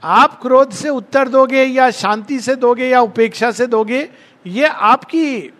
आप 0.02 0.40
क्रोध 0.42 0.70
से 0.70 0.88
उत्तर 0.88 1.28
दोगे 1.28 1.62
या 1.64 1.90
शांति 1.90 2.38
से 2.40 2.54
दोगे 2.56 2.88
या 2.88 3.00
उपेक्षा 3.00 3.50
से 3.50 3.66
दोगे, 3.66 4.08
ये 4.46 4.66
आपकी 4.66 5.52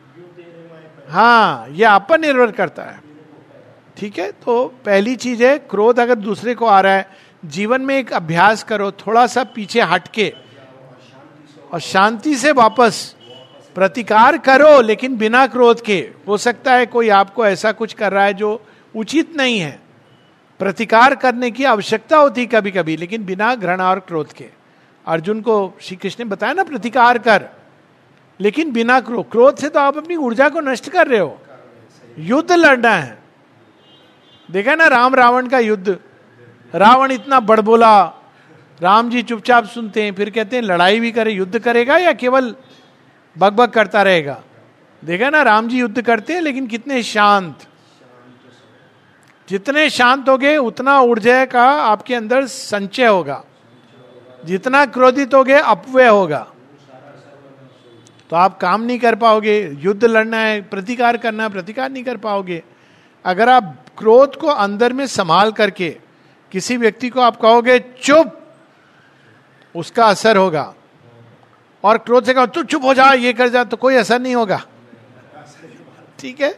हाँ 1.09 1.69
ये 1.71 1.85
आप 1.85 2.07
पर 2.11 2.19
निर्भर 2.21 2.51
करता 2.51 2.83
है। 2.83 3.03
ठीक 3.97 4.19
है? 4.19 4.31
तो 4.33 4.65
पहली 4.85 5.17
चीज़ 5.17 5.45
है, 5.45 5.59
क्रोध 5.59 6.01
अगर 6.01 6.15
दूसरे 6.15 6.55
को 6.55 6.67
आ 6.67 6.81
रहा 6.81 6.93
है, 6.93 7.09
जीवन 7.45 7.83
में 7.83 7.97
एक 7.99 8.13
अभ्यास 8.13 8.63
करो, 8.63 8.91
थोड़ा 8.91 9.27
सा 9.27 9.45
पीछे 9.45 9.81
हटके 9.81 10.33
और 11.73 11.81
शांति 11.81 12.37
से 12.37 12.53
वापस 12.53 13.14
प्रतिकार 13.75 14.39
करो, 14.39 14.81
लेकिन 14.81 15.17
बिना 15.17 15.47
क्रोध 15.47 15.81
के। 15.81 16.11
हो 16.29 16.37
सकता 16.37 16.75
है 16.75 16.87
कोई 16.87 17.09
आपको 17.09 17.47
ऐसा 17.47 17.73
कुछ 17.73 17.93
कर 17.93 18.13
रहा 18.13 18.25
है 18.25 18.35
जो 18.35 18.67
उचित 18.97 19.37
नहीं 19.37 19.59
है। 19.59 19.81
प्रतिकार 20.59 21.15
करने 21.15 21.51
की 21.51 21.65
आवश्यकता 21.65 22.17
होती 22.17 22.47
कभी 22.47 22.71
कभी 22.71 22.97
लेकिन 22.97 23.25
बिना 23.25 23.55
घृणा 23.55 23.91
और 23.91 24.01
क्रोध 24.01 24.33
के। 24.33 24.47
अर्जुन 25.07 25.41
को 25.41 25.79
श्री 25.81 25.97
कृष्ण 25.97 26.25
ने 26.25 26.31
बताया 26.31 26.53
ना, 26.53 26.65
प्रतिकार 26.65 27.19
कर। 27.19 27.49
लेकिन 28.41 28.73
बिना 28.73 29.01
क्रोध 29.01 29.31
क्रोध 29.31 29.57
से 29.57 29.69
तो 29.69 29.81
आप 29.81 29.97
अपनी 29.97 30.17
ऊर्जा 30.17 30.49
को 30.49 30.61
नष्ट 30.61 30.91
कर 30.91 31.07
रहे 31.07 31.21
हो। 31.21 31.41
युद्ध 32.19 32.53
लड़ना 32.53 32.91
है। 32.91 33.19
देखा 34.51 34.75
ना, 34.75 34.87
राम 34.87 35.15
रावण 35.15 35.47
का 35.47 35.59
युद्ध। 35.59 35.99
रावण 36.75 37.13
इतना 37.13 37.41
बड़बोला। 37.41 38.05
राम 38.81 39.11
जी 39.11 39.23
चुपचाप 39.23 39.65
सुनते 39.65 40.03
हैं, 40.03 40.15
फिर 40.15 40.31
कहते 40.31 40.57
हैं, 40.57 40.63
लड़ाई 40.63 41.01
भी 41.01 41.13
करे, 41.13 41.33
युद्ध 41.33 41.59
करेगा 41.59 41.99
या 41.99 42.13
केवल 42.13 42.55
बकबक 43.39 43.71
करता 43.71 44.03
रहेगा। 44.03 44.43
देखा 45.05 45.31
ना, 45.31 45.43
राम 45.43 45.69
जी 45.69 45.79
युद्ध 45.79 46.03
करते 46.03 46.33
हैं, 46.33 46.41
लेकिन 46.41 46.67
कितने 46.67 47.03
शांत। 47.03 47.59
जितने 49.49 49.91
शांत 49.91 50.29
हो 50.29 50.39
गए 50.39 50.57
उतना 50.57 51.01
ऊर्जा 51.01 51.45
का 51.45 51.65
आपके 51.65 52.15
अंदर 52.15 52.47
संचय 52.47 53.07
होगा। 53.07 53.45
जितना 54.45 54.87
क्रोधित 54.87 55.35
हो 55.35 55.45
गए 55.45 55.61
अपव्यय 55.61 56.09
होगा। 56.09 56.51
तो 58.31 58.37
आप 58.37 58.61
काम 58.61 58.83
नहीं 58.83 58.99
कर 58.99 59.15
पाओगे। 59.15 59.77
युद्ध 59.79 60.05
लड़ना 60.05 60.37
है, 60.37 60.61
प्रतिकार 60.61 61.17
करना 61.17 61.43
है, 61.43 61.49
प्रतिकार 61.49 61.91
नहीं 61.91 62.05
कर 62.05 62.17
पाओगे। 62.17 62.63
अगर 63.25 63.49
आप 63.49 63.85
क्रोध 63.99 64.37
को 64.37 64.47
अंदर 64.47 64.93
में 64.93 65.07
संभाल 65.07 65.53
करके 65.53 65.99
किसी 66.53 66.77
व्यक्ति 66.77 67.09
को 67.09 67.21
आप 67.21 67.37
कहोगे, 67.37 67.79
चुप! 67.79 68.41
उसका 69.77 70.07
असर 70.07 70.37
होगा। 70.37 70.75
और 71.85 71.99
क्रोध 71.99 72.25
से 72.25 72.35
कहो, 72.35 72.47
तू 72.47 72.63
चुप 72.65 72.85
हो 72.85 72.95
जा, 72.95 73.13
ये 73.13 73.33
कर 73.33 73.49
जा 73.49 73.65
तो 73.65 73.77
कोई 73.77 73.95
असर 73.95 74.21
नहीं 74.21 74.35
होगा। 74.35 74.61
ठीक 76.19 76.41
है? 76.41 76.51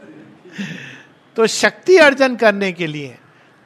तो 1.36 1.46
शक्ति 1.46 1.96
अर्जन 1.98 2.36
करने 2.36 2.72
के 2.72 2.86
लिए, 2.86 3.16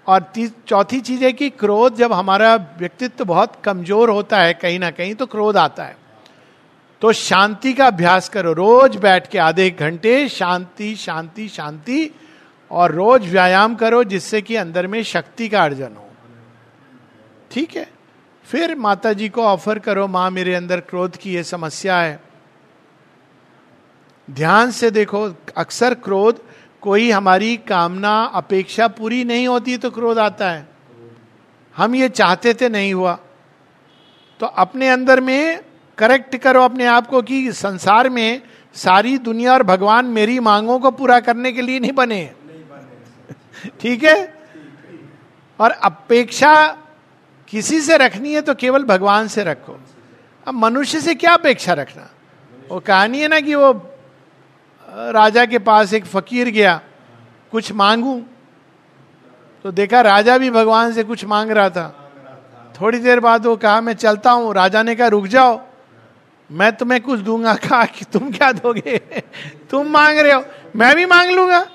और 0.07 0.33
चौथी 0.69 1.01
चीज़ 1.01 1.25
है 1.25 1.33
कि 1.33 1.51
क्रोध, 1.51 1.97
जब 1.97 2.13
हमारा 2.13 2.55
व्यक्तित्व 2.79 3.25
बहुत 3.25 3.61
कमज़ोर 3.65 4.11
होता 4.11 4.41
है, 4.41 4.55
कहीं 4.55 4.79
ना 4.79 4.91
कहीं 4.91 5.15
तो 5.15 5.27
क्रोध 5.27 5.57
आता 5.57 5.85
है। 5.85 5.97
तो 7.03 7.13
शांति 7.13 7.73
का 7.73 7.87
अभ्यास 7.87 8.29
करो, 8.29 8.53
रोज 8.53 8.97
बैठ 8.97 9.27
के 9.27 9.39
आधे 9.39 9.71
घंटे 9.71 10.29
शांति 10.29 10.95
शांति 10.97 11.49
शांति, 11.49 12.11
और 12.71 12.93
रोज 12.93 13.29
व्यायाम 13.29 13.75
करो, 13.75 14.03
जिससे 14.05 14.43
कि 14.43 14.57
अंदर 14.57 14.87
में 14.87 15.03
शक्ति 15.03 15.49
का 15.49 15.63
अर्जन 15.65 15.97
हो। 15.97 16.09
ठीक 17.51 17.77
है? 17.77 17.89
फिर 18.51 18.75
माता 18.75 19.13
जी 19.13 19.29
को 19.29 19.43
ऑफ़र 19.43 19.79
करो 19.79 20.09
माँ 20.09 20.31
मेरे 20.31 20.55
अंदर 20.55 20.81
क्रोध 20.81 21.17
की 21.17 21.35
ये 21.35 21.45
समस्या 21.45 22.01
है। 22.01 22.21
ध्यान 24.31 24.71
से 24.71 24.91
देखो 24.91 25.35
अक्सर 25.57 25.95
क्रोध 25.95 26.43
कोई 26.81 27.11
हमारी 27.11 27.57
कामना 27.57 28.25
अपेक्षा 28.25 28.89
पूरी 28.89 29.25
नहीं 29.25 29.49
होती 29.49 29.77
तो 29.77 29.91
क्रोध 29.91 30.19
आता 30.19 30.51
है। 30.51 30.69
हम 31.77 31.95
ये 31.95 32.09
चाहते 32.09 32.55
थे 32.55 32.69
नहीं 32.69 32.95
हुआ। 32.95 33.19
तो 34.41 34.47
अपने 34.47 34.89
अंदर 34.89 35.21
में 35.21 35.61
करेक्ट 35.99 36.37
करो 36.37 36.63
अपने 36.63 36.87
आप 36.87 37.07
को 37.07 37.23
कि 37.23 37.53
संसार 37.53 38.09
में 38.09 38.43
सारी 38.75 39.19
दुनिया 39.19 39.53
और 39.53 39.63
भगवान 39.63 40.05
मेरी 40.05 40.41
मांगों 40.41 40.81
को 40.81 40.91
पूरा 40.91 41.21
करने 41.21 41.53
के 41.53 41.63
लिए 41.63 41.81
नहीं 41.81 41.93
बने। 41.93 42.33
ठीक 43.81 44.05
है? 44.05 44.35
और 45.61 45.71
अपेक्षा 45.71 46.77
किसी 47.51 47.81
से 47.81 47.97
रखनी 47.97 48.33
है 48.35 48.41
तो 48.43 48.55
केवल 48.55 48.85
भगवान 48.85 49.29
से 49.29 49.45
रखो। 49.45 49.81
अब 50.47 50.55
मनुष्य 50.55 51.01
से 51.01 51.15
क्या 51.15 51.33
अपेक्षा 51.33 51.73
रखना? 51.73 52.11
वो 52.69 52.81
कहानी 52.81 53.21
है 53.21 53.29
ना 53.29 53.41
कि 53.41 53.55
वो 53.55 53.73
राजा 54.89 55.45
के 55.47 55.59
पास 55.59 55.93
एक 55.93 56.05
फकीर 56.05 56.49
गया, 56.49 56.81
कुछ 57.53 57.73
मांगू 57.73 58.23
तो 59.65 59.71
देखा 59.71 60.01
राजा 60.01 60.39
भी 60.39 60.51
भगवान 60.51 60.93
से 60.93 61.05
कुछ 61.05 61.25
मांग 61.25 61.51
रहा 61.51 61.71
था। 61.71 62.11
थोड़ी 62.81 62.99
देर 62.99 63.21
बाद 63.21 63.47
वो 63.47 63.57
कहा, 63.57 63.81
मैं 63.81 63.93
चलता 63.93 64.31
हूँ। 64.31 64.55
राजा 64.55 64.83
ने 64.83 64.95
कहा, 64.95 65.09
रुक 65.09 65.27
जाओ, 65.27 65.61
मैं 66.51 66.73
तुम्हें 66.77 67.01
कुछ 67.01 67.21
दूँगा। 67.21 67.55
कहा 67.69 67.85
कि, 67.85 68.05
तुम 68.05 68.31
क्या 68.31 68.53
दोगे? 68.53 68.99
तुम 69.71 69.87
मांग 69.87 70.19
रहे 70.19 70.33
हो, 70.33 70.45
मैं 70.77 70.95
भी 70.97 71.07
मांग 71.07 71.31
लूँगा। 71.31 71.67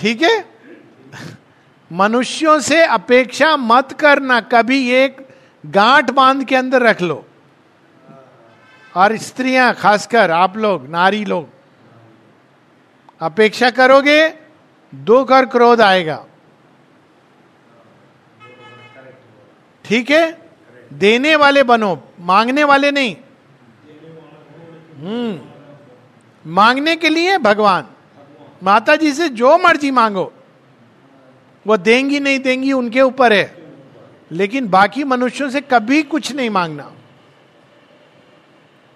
ठीक 0.00 0.22
है? 0.22 0.57
मनुष्यों 1.92 2.60
से 2.60 2.82
अपेक्षा 2.82 3.56
मत 3.56 3.92
करना, 3.92 4.40
कभी 4.40 4.90
एक 4.90 5.28
गांठ 5.66 6.10
बाँध 6.10 6.44
के 6.44 6.56
अंदर 6.56 6.82
रख 6.82 7.02
लो। 7.02 7.24
और 8.96 9.16
स्त्रियाँ, 9.16 9.74
खासकर 9.74 10.30
आप 10.30 10.56
लोग, 10.56 10.88
नारी 10.88 11.24
लोग, 11.24 11.48
अपेक्षा 13.20 13.70
करोगे, 13.70 14.34
दुख 14.94 15.30
और 15.30 15.46
क्रोध 15.46 15.80
आएगा। 15.80 16.24
ठीक 19.84 20.10
है? 20.10 20.50
देने 20.92 21.36
वाले 21.36 21.62
बनो, 21.62 22.02
मांगने 22.20 22.64
वाले 22.64 22.90
नहीं। 22.90 23.16
हम्म 24.98 25.40
मांगने 26.46 26.96
के 26.96 27.08
लिए 27.08 27.38
भगवान। 27.38 27.86
माता 28.62 28.96
जी 28.96 29.12
से 29.12 29.28
जो 29.28 29.58
मर्ज़ी 29.58 29.90
मांगो। 29.90 30.32
वो 31.66 31.76
देंगी 31.76 32.20
नहीं 32.20 32.38
देंगी 32.38 32.72
उनके 32.72 33.00
ऊपर 33.00 33.32
है। 33.32 33.56
लेकिन 34.30 34.68
बाकी 34.68 35.04
मनुष्यों 35.04 35.48
से 35.50 35.60
कभी 35.60 36.02
कुछ 36.02 36.32
नहीं 36.32 36.50
मांगना। 36.50 36.90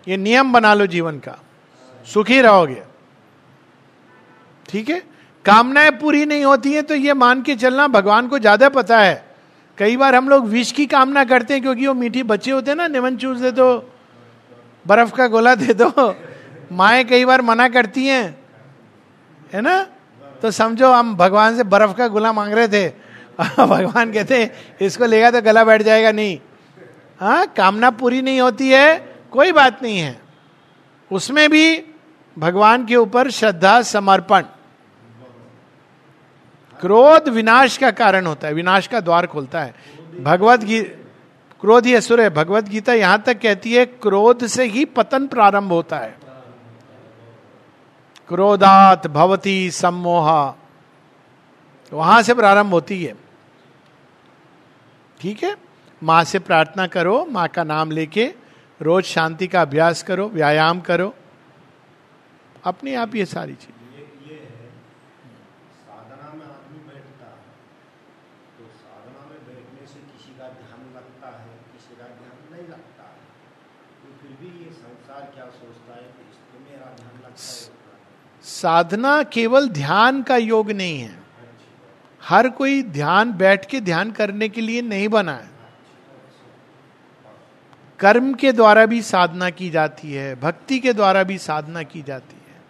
ये 0.07 0.17
नियम 0.17 0.53
बना 0.53 0.75
लो 0.75 0.87
जीवन 0.87 1.19
का। 1.19 1.39
सुखी 2.07 2.41
रहोगे। 2.41 2.83
ठीक 4.69 4.89
है? 4.89 5.03
कामनाएँ 5.45 5.91
पूरी 5.91 6.25
नहीं 6.27 6.45
होती 6.45 6.73
हैं 6.73 6.83
तो 6.83 6.95
ये 6.95 7.15
मान 7.15 7.43
के 7.43 7.55
चलना 7.57 7.87
भगवान 7.89 8.29
को 8.29 8.39
ज़्यादा 8.39 8.69
पता 8.69 9.01
है। 9.01 9.15
कई 9.79 9.97
बार 9.97 10.15
हम 10.15 10.29
लोग 10.29 10.47
विष 10.47 10.73
की 10.73 10.87
कामना 10.87 11.25
करते 11.25 11.55
हैं 11.55 11.63
क्योंकि 11.63 11.87
वो 11.87 11.95
मीठी 11.95 12.23
बच्चे 12.23 12.51
होते 12.51 12.71
हैं 12.71 12.77
ना 12.77 12.87
निमन 12.89 13.17
चूस 13.17 13.39
दे 13.39 13.51
दो, 13.51 13.69
बर्फ़ 14.87 15.15
का 15.15 15.27
गोला 15.29 15.55
दे 15.55 15.75
दो। 15.75 16.15
माए 16.73 17.05
कई 17.05 17.25
बार 17.25 17.43
मना 17.43 17.69
करती 17.69 18.07
हैं। 18.07 18.25
है 19.53 19.61
ना? 19.61 19.87
तो 20.43 20.51
समझो, 20.51 20.93
हम 20.93 21.17
भगवान 21.17 21.57
से 21.57 21.63
बर्फ़ 21.63 21.93
का 21.93 22.09
गुला 22.09 22.33
मांग 22.33 22.53
रहे 22.53 22.69
थे। 22.69 22.89
भगवान 23.59 24.13
कहते 24.13 24.51
इसको 24.81 25.07
लेगा 25.07 25.31
तो 25.31 25.43
गला 25.43 25.65
बैठ 25.65 25.83
जाएगा 25.83 26.13
नहीं। 26.13 26.39
हाँ 27.21 27.47
कामना 27.47 27.91
पूरी 27.91 28.23
नहीं 28.23 28.41
होती 28.41 28.69
है, 28.69 29.15
कोई 29.31 29.53
बात 29.53 29.83
नहीं 29.83 29.99
है। 29.99 30.21
उसमें 31.13 31.51
भी 31.51 31.85
भगवान 32.39 32.87
के 32.87 32.97
ऊपर 32.97 33.31
श्रद्धा, 33.31 33.83
समर्पण। 33.83 34.43
क्रोध 36.81 37.29
विनाश 37.29 37.77
का 37.77 37.91
कारण 37.91 38.27
होता 38.27 38.49
है, 38.49 38.55
विनाश 38.55 38.87
का 38.87 39.01
द्वार 39.01 39.27
खोलता 39.27 39.61
है। 39.61 39.75
भगवत 40.21 40.61
गीता, 40.61 40.99
क्रोध 41.61 41.87
ही 41.87 41.95
असुर 41.95 42.21
है 42.21 42.31
भगवत 42.31 42.69
गीता 42.69 42.93
यहाँ 42.93 43.23
तक 43.27 43.41
कहती 43.41 43.73
है, 43.73 43.87
क्रोध 43.87 44.47
से 44.47 44.65
ही 44.65 44.85
पतन 44.85 45.27
प्रारंभ 45.27 45.73
होता 45.73 45.99
है। 45.99 46.22
क्रोधात 48.33 49.07
भवती 49.07 49.71
सम्मोह। 49.71 50.55
वहाँ 51.93 52.23
से 52.23 52.35
प्रारंभ 52.35 52.71
होती 52.71 53.05
है। 53.05 53.15
ठीक 55.21 55.43
है? 55.43 55.57
माँ 56.03 56.25
से 56.25 56.39
प्रार्थना 56.39 56.87
करो, 56.87 57.25
माँ 57.25 57.49
का 57.49 57.65
नाम 57.65 57.91
लेके 57.91 58.35
रोज 58.83 59.05
शांति 59.05 59.47
का 59.47 59.63
अभ्यास 59.63 60.03
करो, 60.03 60.29
व्यायाम 60.29 60.81
करो। 60.81 61.15
अपने 62.65 62.95
आप 62.95 63.15
ये 63.15 63.27
सारी 63.27 63.55
चीज़। 63.55 63.73
साधना 78.45 79.23
केवल 79.23 79.69
ध्यान 79.69 80.23
का 80.23 80.37
योग 80.37 80.71
नहीं 80.71 81.01
है। 81.01 81.23
हर 82.23 82.49
कोई 82.49 82.83
ध्यान 82.83 83.33
बैठ 83.33 83.67
के 83.67 83.81
ध्यान 83.81 84.11
करने 84.11 84.49
के 84.49 84.61
लिए 84.61 84.83
नहीं 84.83 85.09
बना 85.09 85.33
है। 85.33 85.51
कर्म 87.99 88.35
के 88.35 88.53
द्वारा 88.53 88.87
भी 88.87 89.03
साधना 89.03 89.51
की 89.51 89.71
जाती 89.71 90.13
है, 90.13 90.41
भक्ति 90.41 90.79
के 90.79 90.93
द्वारा 90.93 91.23
भी 91.23 91.39
साधना 91.39 91.83
की 91.83 92.03
जाती 92.03 92.35
है। 92.35 92.61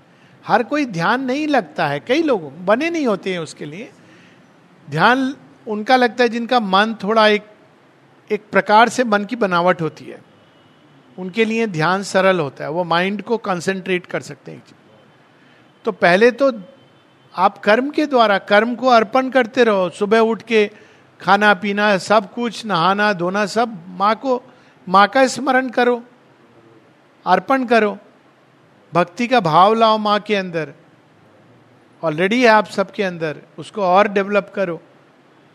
हर 0.46 0.62
कोई 0.62 0.87
ध्यान 0.87 1.24
नहीं 1.24 1.48
लगता 1.48 1.87
है। 1.87 2.00
कई 2.00 2.22
लोगों 2.22 2.64
बने 2.64 2.90
नहीं 2.90 3.06
होते 3.06 3.32
हैं 3.32 3.38
उसके 3.38 3.64
लिए। 3.64 3.92
ध्यान 4.90 5.37
उनका 5.68 5.96
लगता 5.96 6.24
है 6.24 6.28
जिनका 6.28 6.61
मन 6.61 6.94
थोड़ा 7.02 7.28
एक 7.28 7.46
एक 8.30 8.42
प्रकार 8.52 8.88
से 8.88 9.04
मन 9.04 9.24
की 9.24 9.37
बनावट 9.37 9.82
होती 9.82 10.04
है। 10.04 10.22
उनके 11.18 11.44
लिए 11.44 11.66
ध्यान 11.66 12.02
सरल 12.02 12.40
होता 12.40 12.64
है। 12.64 12.70
वो 12.70 12.85
माइंड 12.85 13.22
को 13.22 13.37
कंसंट्रेट 13.37 14.06
कर 14.06 14.20
सकते 14.20 14.52
हैं 14.52 14.62
तो 15.85 15.92
पहले 15.92 16.31
तो 16.31 16.53
आप 17.35 17.59
कर्म 17.59 17.90
के 17.90 18.07
द्वारा, 18.07 18.38
कर्म 18.38 18.75
को 18.75 18.87
अर्पण 18.87 19.31
करते 19.31 19.64
रहो, 19.64 19.88
सुबह 19.90 20.21
उठ 20.21 20.42
के 20.42 20.71
खाना 21.21 21.53
पीना, 21.55 21.97
सब 21.99 22.33
कुछ, 22.35 22.64
नहाना 22.66 23.12
धोना, 23.12 23.45
सब 23.47 23.77
माँ 23.99 24.14
को, 24.16 24.42
माँ 24.87 25.07
का 25.09 25.27
स्मरण 25.27 25.68
करो, 25.68 26.03
अर्पण 27.27 27.64
करो, 27.64 27.97
भक्ति 28.92 29.27
का 29.27 29.40
भाव 29.40 29.75
लाओ 29.75 29.99
माँ 29.99 30.18
के 30.21 30.35
अंदर 30.35 30.73
ऑलरेडी 32.03 32.40
है 32.42 32.49
आप 32.49 32.66
सबके 32.66 33.03
अंदर, 33.03 33.37
उसको 33.59 33.83
और 33.83 34.09
डेवलप 34.09 34.53
करो। 34.55 34.81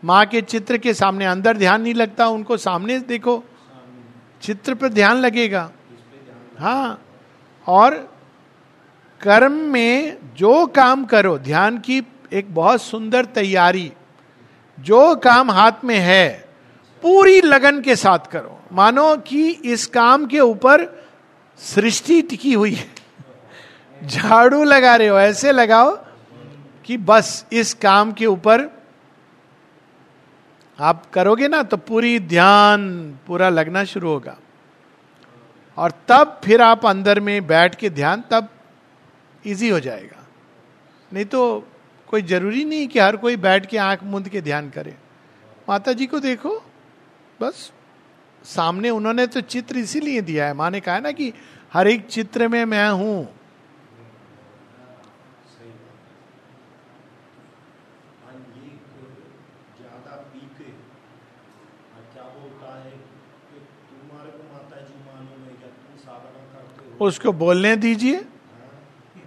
माँ 0.02 0.24
के 0.26 0.40
चित्र 0.42 0.78
के 0.78 0.94
सामने, 0.94 1.24
अंदर 1.24 1.56
ध्यान 1.56 1.82
नहीं 1.82 1.94
लगता, 1.94 2.28
उनको 2.28 2.56
सामने 2.56 2.98
देखो, 3.00 3.42
चित्र 4.42 4.74
पर 4.74 4.88
ध्यान 4.88 5.16
लगेगा। 5.16 5.70
हाँ 6.58 7.00
और 7.66 8.17
कर्म 9.20 9.52
में 9.52 10.16
जो 10.36 10.66
काम 10.66 11.04
करो, 11.04 11.38
ध्यान 11.38 11.78
की 11.78 12.02
एक 12.32 12.54
बहुत 12.54 12.82
सुंदर 12.82 13.24
तैयारी, 13.24 13.92
जो 14.78 15.16
काम 15.16 15.50
हाथ 15.50 15.84
में 15.84 15.98
है, 15.98 16.48
पूरी 17.02 17.40
लगन 17.40 17.80
के 17.80 17.96
साथ 17.96 18.18
करो। 18.18 18.60
मानो 18.72 19.16
कि 19.16 19.48
इस 19.50 19.86
काम 19.86 20.26
के 20.26 20.40
ऊपर 20.40 20.84
सृष्टि 21.58 22.20
टिकी 22.22 22.52
हुई 22.52 22.74
है। 22.74 24.06
झाड़ू 24.06 24.64
लगा 24.64 24.96
रहे 24.96 25.08
हो, 25.08 25.18
ऐसे 25.18 25.52
लगाओ 25.52 25.96
कि 26.84 26.96
बस 26.96 27.46
इस 27.52 27.74
काम 27.74 28.12
के 28.12 28.26
ऊपर 28.26 28.68
आप 30.78 31.06
करोगे 31.10 31.48
ना 31.48 31.62
तो 31.62 31.76
पूरी 31.76 32.18
ध्यान, 32.20 33.18
पूरा 33.26 33.48
लगना 33.48 33.84
शुरू 33.84 34.08
होगा। 34.08 34.36
और 35.78 35.92
तब 36.08 36.40
फिर 36.44 36.62
आप 36.62 36.86
अंदर 36.86 37.20
में 37.20 37.46
बैठ 37.46 37.74
के 37.74 37.90
ध्यान, 37.90 38.24
तब 38.30 38.48
इजी 39.50 39.68
हो 39.68 39.80
जाएगा। 39.80 40.24
नहीं 41.12 41.24
तो 41.24 41.40
कोई 42.08 42.22
ज़रूरी 42.22 42.64
नहीं 42.64 42.88
कि 42.88 42.98
हर 42.98 43.16
कोई 43.16 43.36
बैठ 43.36 43.66
के 43.66 43.78
आँख 43.78 44.02
मूंद 44.02 44.28
के 44.28 44.40
ध्यान 44.40 44.70
करे। 44.70 44.94
माता 45.68 45.92
जी 45.92 46.06
को 46.06 46.20
देखो, 46.20 46.58
बस। 47.40 47.72
सामने 48.44 48.90
उन्होंने 48.90 49.26
तो 49.26 49.40
चित्र 49.40 49.78
इसीलिए 49.78 50.20
दिया 50.20 50.46
है। 50.46 50.54
माँ 50.54 50.70
ने 50.70 50.80
कहा 50.80 50.98
ना 50.98 51.10
कि 51.12 51.32
हर 51.72 51.88
एक 51.88 52.06
चित्र 52.06 52.48
में 52.48 52.64
मैं 52.64 52.88
हूँ। 52.90 53.28
उसको 67.00 67.32
बोलने 67.32 67.76
दीजिए। 67.76 68.24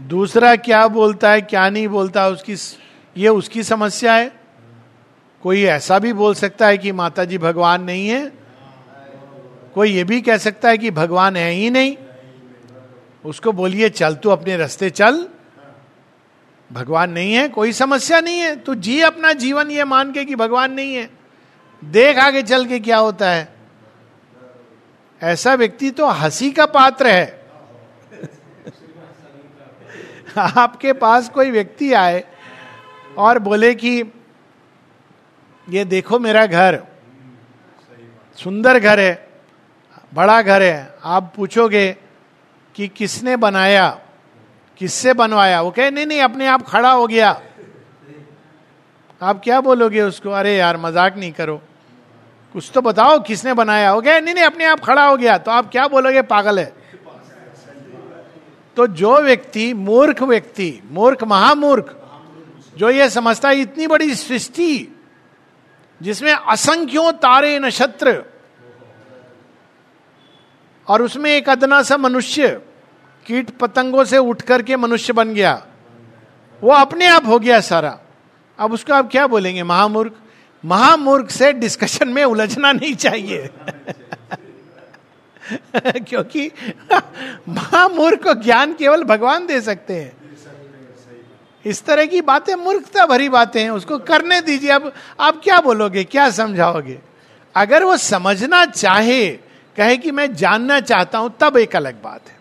दूसरा 0.01 0.55
क्या 0.55 0.87
बोलता 0.87 1.31
है, 1.31 1.41
क्या 1.41 1.69
नहीं 1.69 1.87
बोलता, 1.87 2.27
उसकी 2.27 2.55
ये 3.17 3.29
उसकी 3.29 3.63
समस्या 3.63 4.13
है। 4.13 4.31
कोई 5.43 5.63
ऐसा 5.63 5.99
भी 5.99 6.13
बोल 6.13 6.33
सकता 6.33 6.67
है 6.67 6.77
कि 6.77 6.91
माता 6.91 7.25
जी 7.25 7.37
भगवान 7.37 7.83
नहीं 7.83 8.09
है। 8.09 8.31
कोई 9.75 9.91
ये 9.91 10.03
भी 10.03 10.21
कह 10.21 10.37
सकता 10.37 10.69
है 10.69 10.77
कि 10.77 10.91
भगवान 10.91 11.35
है 11.35 11.51
ही 11.51 11.69
नहीं। 11.69 11.97
उसको 13.25 13.51
बोलिए, 13.51 13.89
चल 13.89 14.15
तू 14.15 14.29
अपने 14.29 14.57
रास्ते 14.57 14.89
चल। 14.89 15.27
भगवान 16.73 17.11
नहीं 17.11 17.33
है, 17.33 17.47
कोई 17.49 17.71
समस्या 17.71 18.19
नहीं 18.21 18.39
है। 18.39 18.55
तू 18.55 18.75
जी 18.75 19.01
अपना 19.01 19.33
जीवन 19.33 19.71
ये 19.71 19.83
मान 19.83 20.11
के 20.11 20.25
कि 20.25 20.35
भगवान 20.35 20.73
नहीं 20.73 20.95
है। 20.95 21.09
देख 21.83 22.17
आगे 22.17 22.41
चल 22.41 22.65
के 22.65 22.79
क्या 22.79 22.97
होता 22.97 23.29
है। 23.29 23.53
ऐसा 25.23 25.53
व्यक्ति 25.53 25.91
तो 25.91 26.07
हँसी 26.07 26.51
का 26.51 26.65
पात्र 26.65 27.07
है। 27.07 27.40
आपके 30.37 30.93
पास 30.93 31.29
कोई 31.29 31.51
व्यक्ति 31.51 31.93
आए 31.93 32.23
और 33.17 33.39
बोले 33.39 33.75
कि, 33.75 34.03
ये 35.69 35.85
देखो 35.85 36.19
मेरा 36.19 36.45
घर। 36.45 36.83
सुंदर 38.37 38.79
घर 38.79 38.99
है, 38.99 39.27
बड़ा 40.13 40.41
घर 40.41 40.61
है। 40.61 40.95
आप 41.03 41.33
पूछोगे 41.35 41.97
कि 42.75 42.87
किसने 42.87 43.35
बनाया? 43.35 43.99
किससे 44.77 45.13
बनवाया? 45.13 45.61
वो 45.61 45.71
कहे, 45.71 45.91
नहीं 45.91 46.05
नहीं, 46.05 46.21
अपने 46.21 46.47
आप 46.47 46.61
खड़ा 46.67 46.91
हो 46.91 47.07
गया। 47.07 47.41
आप 49.21 49.41
क्या 49.43 49.61
बोलोगे 49.61 50.01
उसको? 50.01 50.29
अरे 50.29 50.57
यार, 50.57 50.77
मज़ाक 50.77 51.17
नहीं 51.17 51.31
करो। 51.31 51.61
कुछ 52.53 52.71
तो 52.73 52.81
बताओ 52.81 53.19
किसने 53.19 53.53
बनाया? 53.53 53.93
वो 53.93 54.01
कहे, 54.01 54.21
नहीं 54.21 54.35
नहीं, 54.35 54.43
अपने 54.43 54.65
आप 54.65 54.79
खड़ा 54.79 55.05
हो 55.05 55.17
गया। 55.17 55.37
तो 55.37 55.51
आप 55.51 55.69
क्या 55.71 55.87
बोलोगे? 55.87 56.21
पागल 56.21 56.59
है। 56.59 56.80
तो 58.75 58.87
जो 58.87 59.21
व्यक्ति 59.21 59.73
मूर्ख 59.73 60.23
व्यक्ति, 60.23 60.81
मूर्ख 60.91 61.23
महामूर्ख, 61.23 61.97
जो 62.77 62.89
ये 62.89 63.09
समझता 63.09 63.49
है, 63.49 63.61
इतनी 63.61 63.87
बड़ी 63.87 64.15
सृष्टि, 64.15 64.99
जिसमें 66.01 66.33
असंख्यों 66.33 67.11
तारे 67.11 67.59
नक्षत्र, 67.59 68.23
और 70.87 71.01
उसमें 71.01 71.31
एक 71.31 71.49
अदना 71.49 71.81
सा 71.81 71.97
मनुष्य, 71.97 72.61
कीट 73.25 73.49
पतंगों 73.49 74.03
से 74.03 74.17
उठ 74.17 74.41
करके 74.41 74.75
मनुष्य 74.75 75.13
बन 75.13 75.33
गया, 75.33 75.67
वो 76.61 76.71
अपने 76.71 77.07
आप 77.07 77.25
हो 77.25 77.39
गया 77.39 77.59
सारा। 77.59 77.99
अब 78.59 78.73
उसको 78.73 78.93
आप 78.93 79.09
क्या 79.11 79.27
बोलेंगे, 79.27 79.63
महामूर्ख? 79.63 80.13
महामूर्ख 80.65 81.29
से 81.29 81.53
डिस्कशन 81.53 82.07
में 82.07 82.23
उलझना 82.23 82.71
नहीं 82.71 82.95
चाहिए। 82.95 83.49
क्योंकि 85.87 86.51
महामूर्ख 87.49 88.23
को 88.23 88.33
ज्ञान 88.33 88.73
केवल 88.73 89.03
भगवान 89.03 89.45
दे 89.45 89.61
सकते 89.61 89.93
हैं। 89.93 90.21
इस 91.65 91.85
तरह 91.85 92.05
की 92.05 92.21
बातें 92.21 92.55
मूर्खता 92.55 93.05
भरी 93.05 93.29
बातें 93.29 93.63
हैं, 93.63 93.69
उसको 93.69 93.99
करने 93.99 94.41
दीजिए। 94.41 94.71
अब 94.71 94.93
आप 95.19 95.41
क्या 95.43 95.59
बोलोगे, 95.59 96.03
क्या 96.03 96.29
समझाओगे? 96.29 96.99
अगर 97.55 97.83
वो 97.83 97.97
समझना 97.97 98.65
चाहे, 98.65 99.27
कहे 99.77 99.97
कि 99.97 100.11
मैं 100.11 100.35
जानना 100.35 100.79
चाहता 100.79 101.17
हूँ, 101.17 101.33
तब 101.39 101.57
एक 101.57 101.75
अलग 101.75 102.01
बात 102.01 102.29
है। 102.29 102.39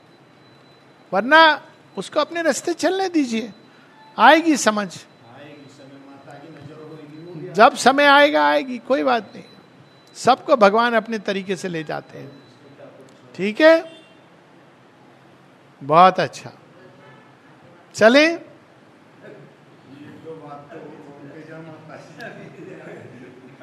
वरना 1.13 1.63
उसको 1.99 2.21
अपने 2.21 2.43
रास्ते 2.43 2.73
चलने 2.73 3.09
दीजिए। 3.09 3.53
आएगी 4.19 4.57
समझ। 4.57 4.99
जब 7.53 7.75
समय 7.75 8.05
आएगा, 8.05 8.49
आएगी, 8.49 8.79
कोई 8.79 9.03
बात 9.03 9.33
नहीं। 9.35 9.45
सबको 10.15 10.57
भगवान 10.57 10.95
अपने 10.95 11.19
तरीके 11.19 11.57
से 11.57 11.69
ले 11.69 11.85
जाते 11.85 12.19
हैं। 12.19 12.40
ठीक 13.41 13.61
है? 13.61 13.93
बहुत 15.83 16.21
अच्छा। 16.21 16.51
चले। 17.95 18.27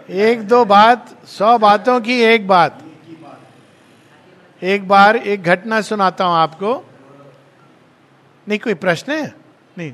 एक 0.10 0.48
दो 0.48 0.66
बात, 0.66 1.26
सौ 1.26 1.58
बातों 1.58 2.02
की 2.02 2.22
एक 2.22 2.48
बात। 2.48 2.84
एक 4.64 4.88
बार 4.88 5.16
एक 5.16 5.44
घटना 5.44 5.82
सुनाता 5.82 6.26
हूँ 6.26 6.36
आपको। 6.36 6.90
नहीं, 8.48 8.60
कोई 8.60 8.74
प्रश्न 8.74 9.12
है? 9.12 9.36
नहीं। 9.78 9.94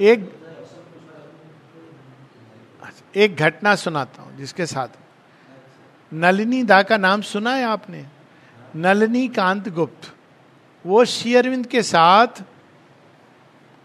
एक 0.00 0.32
एक 3.16 3.36
घटना 3.36 3.74
सुनाता 3.74 4.22
हूँ 4.22 4.36
जिसके 4.36 4.66
साथ। 4.66 4.88
नलिनी 6.14 6.62
दा 6.62 6.82
का 6.82 6.96
नाम 6.96 7.22
सुना 7.22 7.54
है 7.54 7.64
आपने? 7.64 8.06
नलिनी 8.76 9.28
कांत 9.28 9.68
गुप्त। 9.68 10.14
वो 10.86 11.04
शेयरविंद 11.04 11.66
के 11.66 11.82
साथ 11.82 12.42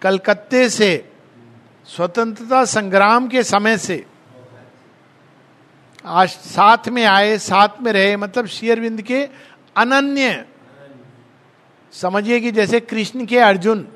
कलकत्ते 0.01 0.69
से, 0.69 1.11
स्वतंत्रता 1.85 2.65
संग्राम 2.65 3.27
के 3.27 3.43
समय 3.43 3.77
से, 3.77 4.05
आज 6.05 6.29
साथ 6.29 6.89
में 6.89 7.05
आए, 7.05 7.37
साथ 7.37 7.81
में 7.81 7.91
रहे 7.93 8.17
मतलब 8.17 8.45
शेयरविंद 8.45 9.01
के 9.01 9.29
अनन्य। 9.77 10.45
समझिए 11.91 12.39
कि 12.39 12.51
जैसे 12.51 12.79
कृष्ण 12.79 13.25
के 13.25 13.39
अर्जुन, 13.39 13.87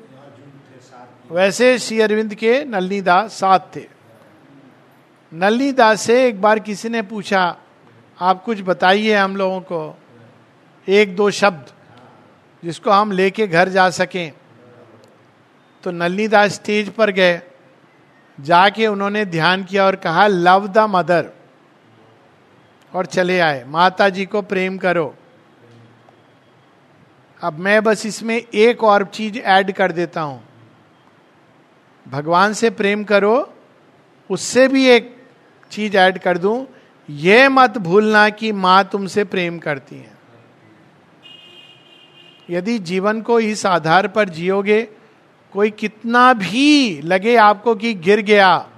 वैसे 1.30 1.78
श्री 1.78 2.00
अरविंद 2.00 2.34
के 2.34 2.64
नलनी 2.64 3.00
दास 3.00 3.32
साथ 3.32 3.76
थे। 3.76 3.86
नलनी 5.32 5.72
से 5.96 6.26
एक 6.28 6.40
बार 6.40 6.58
किसी 6.58 6.88
ने 6.88 7.02
पूछा, 7.02 7.56
आप 8.20 8.42
कुछ 8.44 8.60
बताइए 8.60 9.14
हम 9.14 9.36
लोगों 9.36 9.60
को। 9.60 9.99
एक 10.88 11.16
दो 11.16 11.30
शब्द 11.30 11.72
जिसको 12.64 12.90
हम 12.90 13.12
लेके 13.12 13.46
घर 13.46 13.68
जा 13.68 13.90
सकें। 13.90 14.32
तो 15.84 15.90
नलनी 15.90 16.28
स्टेज 16.48 16.88
पर 16.88 17.10
गए। 17.10 17.42
जाके 18.40 18.86
उन्होंने 18.86 19.24
ध्यान 19.24 19.64
किया 19.64 19.86
और 19.86 19.96
कहा 19.96 20.26
लव 20.26 20.68
द 20.68 20.78
मदर 20.78 21.30
और 22.94 23.06
चले 23.06 23.40
आए। 23.40 23.64
माता 23.64 24.08
जी 24.08 24.26
को 24.26 24.42
प्रेम 24.42 24.78
करो। 24.78 25.14
अब 27.42 27.58
मैं 27.58 27.82
बस 27.82 28.06
इसमें 28.06 28.42
एक 28.54 28.84
और 28.84 29.04
चीज़ 29.04 29.38
ऐड 29.38 29.72
कर 29.72 29.92
देता 29.92 30.20
हूँ। 30.20 30.44
भगवान 32.08 32.52
से 32.52 32.70
प्रेम 32.70 33.04
करो, 33.04 33.54
उससे 34.30 34.68
भी 34.68 34.88
एक 34.88 35.16
चीज़ 35.70 35.96
ऐड 35.96 36.18
कर 36.18 36.38
दूँ। 36.38 36.66
यह 37.10 37.48
मत 37.50 37.78
भूलना 37.78 38.28
कि 38.28 38.52
माँ 38.52 38.88
तुमसे 38.92 39.24
प्रेम 39.24 39.58
करती 39.58 39.96
है। 39.96 40.19
यदि 42.50 42.78
जीवन 42.78 43.20
को 43.22 43.40
इस 43.40 43.66
आधार 43.66 44.08
पर 44.08 44.28
जियोगे, 44.28 44.82
कोई 45.52 45.70
कितना 45.70 46.32
भी 46.32 47.00
लगे 47.00 47.36
आपको 47.36 47.74
कि 47.74 47.94
गिर 47.94 48.20
गया, 48.20 48.68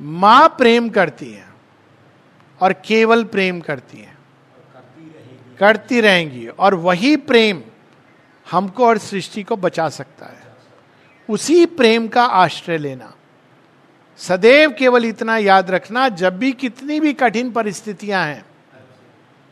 माँ 0.00 0.48
प्रेम 0.48 0.88
करती 0.88 1.32
है 1.32 1.46
और 2.60 2.72
केवल 2.72 3.24
प्रेम 3.24 3.60
करती 3.60 3.98
है। 3.98 4.14
करती 5.58 6.00
रहेंगी 6.00 6.46
और 6.46 6.74
वही 6.74 7.16
प्रेम 7.16 7.62
हमको 8.50 8.86
और 8.86 8.98
सृष्टि 8.98 9.42
को 9.42 9.56
बचा 9.56 9.88
सकता 9.88 10.26
है। 10.26 10.42
उसी 11.28 11.66
प्रेम 11.66 12.08
का 12.08 12.24
आश्रय 12.24 12.78
लेना। 12.78 13.14
सदैव 14.16 14.72
केवल 14.78 15.04
इतना 15.04 15.36
याद 15.36 15.70
रखना, 15.70 16.08
जब 16.08 16.38
भी 16.38 16.52
कितनी 16.52 17.00
भी 17.00 17.12
कठिन 17.12 17.50
परिस्थितियाँ 17.50 18.26
हैं, 18.26 18.44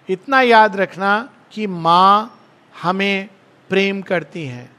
इतना 0.08 0.40
याद 0.40 0.76
रखना 0.76 1.30
कि 1.52 1.66
माँ 1.66 2.38
हमें 2.82 3.28
प्रेम 3.70 4.02
करती 4.02 4.44
हैं। 4.46 4.70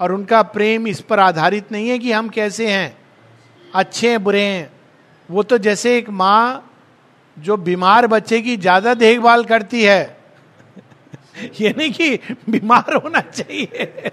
और 0.00 0.12
उनका 0.12 0.42
प्रेम 0.42 0.86
इस 0.88 1.00
पर 1.00 1.18
आधारित 1.18 1.72
नहीं 1.72 1.88
है 1.88 1.98
कि 1.98 2.12
हम 2.12 2.28
कैसे 2.28 2.68
हैं। 2.68 2.96
अच्छे 3.74 4.10
हैं, 4.10 4.22
बुरे 4.24 4.42
हैं। 4.42 4.70
वो 5.28 5.42
तो 5.42 5.58
जैसे 5.58 5.96
एक 5.98 6.10
माँ 6.10 6.64
जो 7.36 7.56
बीमार 7.56 8.06
बच्चे 8.06 8.40
की 8.40 8.56
ज़्यादा 8.56 8.94
देखभाल 8.94 9.44
करती 9.44 9.82
है। 9.82 10.18
ये 11.60 11.74
नहीं 11.78 11.90
कि 11.92 12.16
बीमार 12.50 12.94
होना 12.94 13.20
चाहिए। 13.20 14.10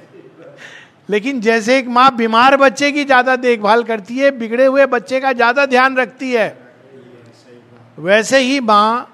लेकिन 1.10 1.42
जैसे 1.42 1.78
एक 1.78 1.88
माँ 1.88 2.16
बीमार 2.16 2.58
बच्चे 2.58 2.92
की 2.92 3.04
ज़्यादा 3.06 3.36
देखभाल 3.36 3.84
करती 3.84 4.18
है, 4.18 4.32
बिगड़े 4.32 4.66
हुए 4.66 4.86
बच्चे 4.86 5.20
का 5.20 5.34
ज़्यादा 5.34 5.66
ध्यान 5.66 5.98
रखती 5.98 6.32
है, 6.32 6.58
वैसे 8.00 8.40
ही 8.40 8.60
माँ 8.60 9.12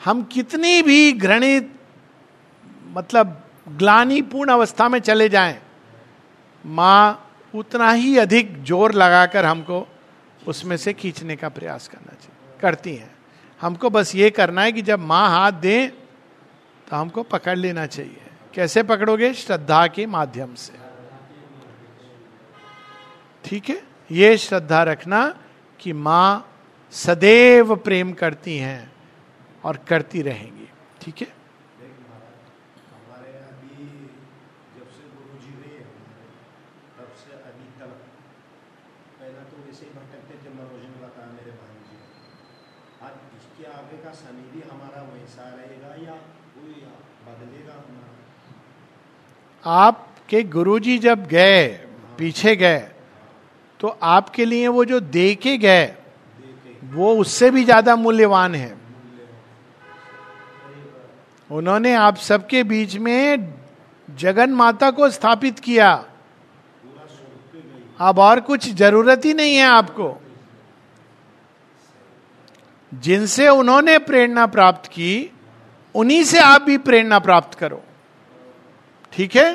हम 0.00 0.22
कितनी 0.22 0.82
भी 0.82 1.12
घृणित 1.12 1.77
मतलब 2.88 3.42
ग्लानीपूर्ण 3.78 4.52
अवस्था 4.52 4.88
में 4.88 4.98
चले 5.00 5.28
जाएँ। 5.28 5.58
माँ 6.64 7.24
उतना 7.54 7.90
ही 7.92 8.16
अधिक 8.18 8.62
ज़ोर 8.64 8.92
लगाकर 8.94 9.44
हमको 9.44 9.86
उसमें 10.42 10.76
से 10.76 10.92
खींचने 10.94 11.36
का 11.36 11.48
प्रयास 11.50 11.88
करना 11.88 12.14
चाहिए। 12.14 12.58
करती 12.60 12.94
हैं। 12.96 13.10
हमको 13.60 13.90
बस 13.90 14.14
ये 14.14 14.30
करना 14.30 14.62
है 14.62 14.72
कि 14.72 14.82
जब 14.82 15.00
माँ 15.02 15.28
हाथ 15.30 15.52
दें 15.60 15.90
तो 16.86 16.96
हमको 16.96 17.22
पकड़ 17.24 17.56
लेना 17.58 17.86
चाहिए। 17.86 18.20
कैसे 18.54 18.82
पकड़ोगे? 18.84 19.32
श्रद्धा 19.34 19.86
के 19.88 20.06
माध्यम 20.08 20.54
से। 20.56 20.72
ठीक 23.44 23.68
है? 23.68 23.82
ये 24.10 24.36
श्रद्धा 24.38 24.82
रखना 24.84 25.26
कि 25.80 25.92
माँ 25.94 26.44
सदैव 26.92 27.74
प्रेम 27.78 28.12
करती 28.14 28.56
हैं 28.58 28.92
और 29.64 29.76
करती 29.88 30.22
रहेंगी। 30.22 30.68
ठीक 31.02 31.20
है 31.20 31.28
हमारे 32.88 33.32
अभी 33.40 33.76
जब 34.76 34.88
से 34.88 35.04
गुरु 35.08 35.34
जी 35.38 35.52
हुए 35.52 35.72
हमारे 35.78 36.26
तब 36.96 37.10
से 37.20 37.32
अभी 37.40 37.66
तक 37.78 37.92
पहला 39.20 39.42
तो 39.50 39.56
वैसे 39.66 39.84
ही 39.84 39.90
भटकते 39.92 40.34
थे 40.40 40.48
मनोज 40.56 40.82
ने 40.84 40.98
बताया 41.04 41.28
मेरे 41.32 41.52
भाई 41.60 41.78
जी 41.88 41.96
आज 43.04 43.14
इसके 43.38 43.64
आगे 43.72 43.98
का 44.04 44.12
शनि 44.20 44.44
भी 44.52 44.60
हमारा 44.70 45.00
वैसा 45.12 45.44
रहेगा 45.54 45.92
या 46.06 46.16
कोई 46.56 46.74
बदलेगा 47.28 47.74
हमारा 47.78 48.16
आपके 49.68 50.42
गुरुजी 50.42 50.98
जब 50.98 51.26
गए, 51.26 51.66
पीछे 52.18 52.54
गए 52.56 52.78
तो 53.80 53.88
आपके 54.02 54.44
लिए 54.44 54.68
वो 54.68 54.84
जो 54.84 55.00
दे 55.00 55.34
के 55.34 55.56
गए, 55.58 55.84
वो 56.84 57.14
उससे 57.16 57.50
भी 57.50 57.64
ज़्यादा 57.64 57.96
मूल्यवान 57.96 58.54
है। 58.54 58.76
उन्होंने 61.50 61.94
आप 61.94 62.16
सबके 62.16 62.62
बीच 62.64 62.96
में 62.96 63.54
जगन 64.08 64.50
माता 64.50 64.90
को 64.90 65.08
स्थापित 65.10 65.58
किया। 65.58 65.90
अब 68.00 68.18
और 68.18 68.40
कुछ 68.40 68.68
ज़रूरत 68.74 69.24
ही 69.24 69.34
नहीं 69.34 69.54
है 69.56 69.66
आपको। 69.66 70.14
जिनसे 72.92 73.48
उन्होंने 73.48 73.98
प्रेरणा 73.98 74.46
प्राप्त 74.46 74.86
की, 74.86 75.30
उन्हीं 75.94 76.24
से 76.24 76.38
आप 76.38 76.62
भी 76.62 76.78
प्रेरणा 76.78 77.18
प्राप्त 77.18 77.58
करो। 77.58 77.82
ठीक 79.12 79.36
है? 79.36 79.48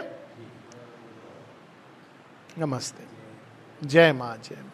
नमस्ते। 2.58 3.08
जय 3.88 4.12
माँ 4.14 4.38
जय 4.38 4.56
माँ। 4.56 4.73